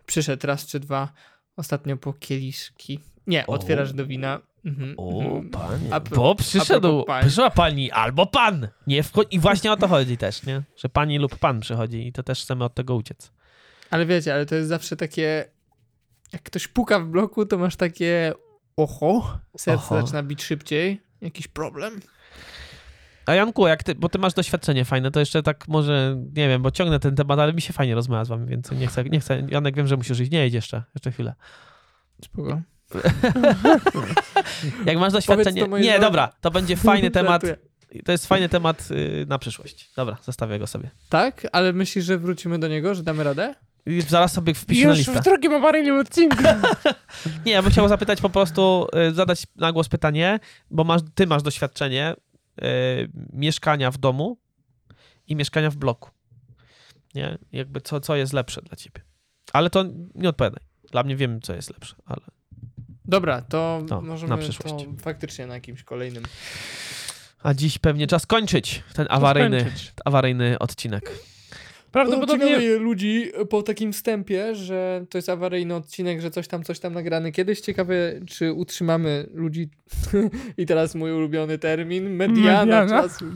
przyszedł 0.06 0.46
raz 0.46 0.66
czy 0.66 0.80
dwa 0.80 1.12
ostatnio 1.56 1.96
po 1.96 2.12
kieliszki. 2.12 3.00
Nie, 3.26 3.46
O. 3.46 3.52
otwierasz 3.52 3.92
do 3.92 4.06
wina. 4.06 4.40
Mhm, 4.64 4.94
O, 4.96 5.20
mhm. 5.22 5.50
panie. 5.50 5.94
A 5.94 6.00
Bo 6.00 6.30
a 6.30 6.34
przyszedł, 6.34 7.04
pań. 7.04 7.22
przyszła 7.22 7.50
pani 7.50 7.90
albo 7.90 8.26
pan. 8.26 8.68
Nie 8.86 9.02
wcho- 9.02 9.26
I 9.30 9.38
właśnie 9.38 9.72
o 9.72 9.76
to 9.76 9.88
chodzi 9.88 10.16
też, 10.16 10.46
nie? 10.46 10.62
Że 10.76 10.88
pani 10.88 11.18
lub 11.18 11.38
pan 11.38 11.60
przychodzi 11.60 12.06
i 12.06 12.12
to 12.12 12.22
też 12.22 12.42
chcemy 12.42 12.64
od 12.64 12.74
tego 12.74 12.94
uciec. 12.94 13.32
Ale 13.90 14.06
wiecie, 14.06 14.34
ale 14.34 14.46
to 14.46 14.54
jest 14.54 14.68
zawsze 14.68 14.96
takie. 14.96 15.44
Jak 16.32 16.42
ktoś 16.42 16.68
puka 16.68 17.00
w 17.00 17.06
bloku, 17.06 17.46
to 17.46 17.58
masz 17.58 17.76
takie. 17.76 18.32
Oho, 18.76 19.38
serce 19.56 19.84
Oho. 19.84 20.00
zaczyna 20.00 20.22
bić 20.22 20.42
szybciej. 20.42 21.02
Jakiś 21.20 21.48
problem? 21.48 22.00
A 23.26 23.34
Janku, 23.34 23.66
jak 23.66 23.82
ty, 23.82 23.94
bo 23.94 24.08
ty 24.08 24.18
masz 24.18 24.34
doświadczenie 24.34 24.84
fajne, 24.84 25.10
to 25.10 25.20
jeszcze 25.20 25.42
tak 25.42 25.68
może, 25.68 26.16
nie 26.36 26.48
wiem, 26.48 26.62
bo 26.62 26.70
ciągnę 26.70 27.00
ten 27.00 27.16
temat, 27.16 27.38
ale 27.38 27.52
mi 27.52 27.60
się 27.62 27.72
fajnie 27.72 27.94
rozmawia 27.94 28.24
z 28.24 28.28
wami, 28.28 28.46
więc 28.46 28.70
nie 28.70 28.86
chcę, 28.86 29.04
nie 29.04 29.20
chcę. 29.20 29.42
Janek, 29.48 29.76
wiem, 29.76 29.86
że 29.86 29.96
musisz 29.96 30.20
iść. 30.20 30.30
Nie 30.30 30.46
idź 30.46 30.54
jeszcze, 30.54 30.82
jeszcze 30.94 31.12
chwilę. 31.12 31.34
Spoko. 32.24 32.60
Jak 34.86 34.98
masz 34.98 35.12
doświadczenie... 35.12 35.62
Nie, 35.62 35.68
żonie. 35.68 36.00
dobra, 36.00 36.32
to 36.40 36.50
będzie 36.50 36.76
fajny 36.76 37.10
temat, 37.20 37.42
to 38.04 38.12
jest 38.12 38.26
fajny 38.26 38.48
temat 38.48 38.88
y, 38.90 39.26
na 39.28 39.38
przyszłość. 39.38 39.90
Dobra, 39.96 40.16
zostawię 40.22 40.58
go 40.58 40.66
sobie. 40.66 40.90
Tak, 41.08 41.46
ale 41.52 41.72
myślisz, 41.72 42.04
że 42.04 42.18
wrócimy 42.18 42.58
do 42.58 42.68
niego, 42.68 42.94
że 42.94 43.02
damy 43.02 43.24
radę? 43.24 43.54
Zaraz 44.08 44.32
sobie 44.32 44.54
wpiszę 44.54 44.84
na 44.84 44.88
Już 44.88 44.98
listę. 44.98 45.20
w 45.20 45.24
drugim 45.24 45.54
awaryjnym 45.54 45.98
odcinku. 45.98 46.42
Nie, 47.46 47.52
ja 47.52 47.62
bym 47.62 47.70
chciał 47.72 47.88
zapytać 47.88 48.20
po 48.20 48.30
prostu, 48.30 48.86
y, 49.10 49.14
zadać 49.14 49.42
na 49.56 49.72
głos 49.72 49.88
pytanie, 49.88 50.40
bo 50.70 50.84
masz, 50.84 51.00
ty 51.14 51.26
masz 51.26 51.42
doświadczenie 51.42 52.14
y, 52.62 52.64
mieszkania 53.32 53.90
w 53.90 53.98
domu 53.98 54.38
i 55.26 55.36
mieszkania 55.36 55.70
w 55.70 55.76
bloku. 55.76 56.10
Nie? 57.14 57.38
Jakby 57.52 57.80
co, 57.80 58.00
co 58.00 58.16
jest 58.16 58.32
lepsze 58.32 58.62
dla 58.62 58.76
ciebie. 58.76 59.00
Ale 59.52 59.70
to 59.70 59.84
nie 60.14 60.28
odpowiadaj. 60.28 60.62
Dla 60.90 61.02
mnie 61.02 61.16
wiem, 61.16 61.40
co 61.40 61.54
jest 61.54 61.70
lepsze, 61.70 61.96
ale 62.06 62.20
Dobra, 63.08 63.42
to 63.42 63.82
To, 63.88 64.00
możemy 64.02 64.30
na 64.30 64.38
przyszłość. 64.38 64.84
to 64.84 65.02
faktycznie 65.02 65.46
na 65.46 65.54
jakimś 65.54 65.82
kolejnym. 65.82 66.22
A 67.42 67.54
dziś 67.54 67.78
pewnie 67.78 68.06
czas 68.06 68.26
kończyć 68.26 68.82
ten 68.94 69.06
awaryjny, 69.10 69.60
Skończyć. 69.60 69.92
awaryjny 70.04 70.58
odcinek. 70.58 71.10
Prawdopodobnie 71.92 72.58
ludzi 72.78 73.32
po 73.50 73.62
takim 73.62 73.92
wstępie, 73.92 74.54
że 74.54 75.04
to 75.10 75.18
jest 75.18 75.28
awaryjny 75.28 75.74
odcinek, 75.74 76.20
że 76.20 76.30
coś 76.30 76.48
tam, 76.48 76.62
coś 76.64 76.78
tam 76.78 76.92
nagrany 76.94 77.32
kiedyś. 77.32 77.60
Ciekawe, 77.60 77.94
czy 78.26 78.52
utrzymamy 78.52 79.26
ludzi 79.34 79.68
i 80.58 80.66
teraz 80.66 80.94
mój 80.94 81.12
ulubiony 81.12 81.58
termin, 81.58 82.10
mediana, 82.10 82.64
Mediana. 82.84 83.02
czasu. 83.02 83.24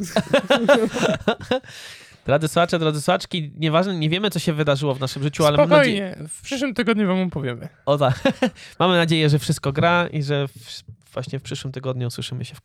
Drodzy 2.26 2.48
słuchacze, 2.48 2.78
drodzy 2.78 3.00
słuchaczki, 3.00 3.52
nieważne, 3.56 3.94
nie 3.98 4.10
wiemy, 4.10 4.30
co 4.30 4.38
się 4.38 4.52
wydarzyło 4.52 4.94
w 4.94 5.00
naszym 5.00 5.22
życiu, 5.22 5.46
ale 5.46 5.56
mam 5.56 5.68
nadzieję, 5.68 6.08
spokojnie. 6.08 6.28
W 6.28 6.42
przyszłym 6.42 6.74
tygodniu 6.74 7.06
wam 7.06 7.20
opowiemy. 7.20 7.68
o, 7.86 7.98
tak. 7.98 8.22
mamy 8.78 8.96
nadzieję, 8.96 9.28
że 9.28 9.38
wszystko 9.38 9.72
gra 9.72 10.06
i 10.06 10.22
że 10.22 10.48
w, 10.48 10.82
właśnie 11.12 11.38
w 11.38 11.42
przyszłym 11.42 11.72
tygodniu 11.72 12.06
usłyszymy 12.06 12.44
się 12.44 12.54
w 12.54 12.60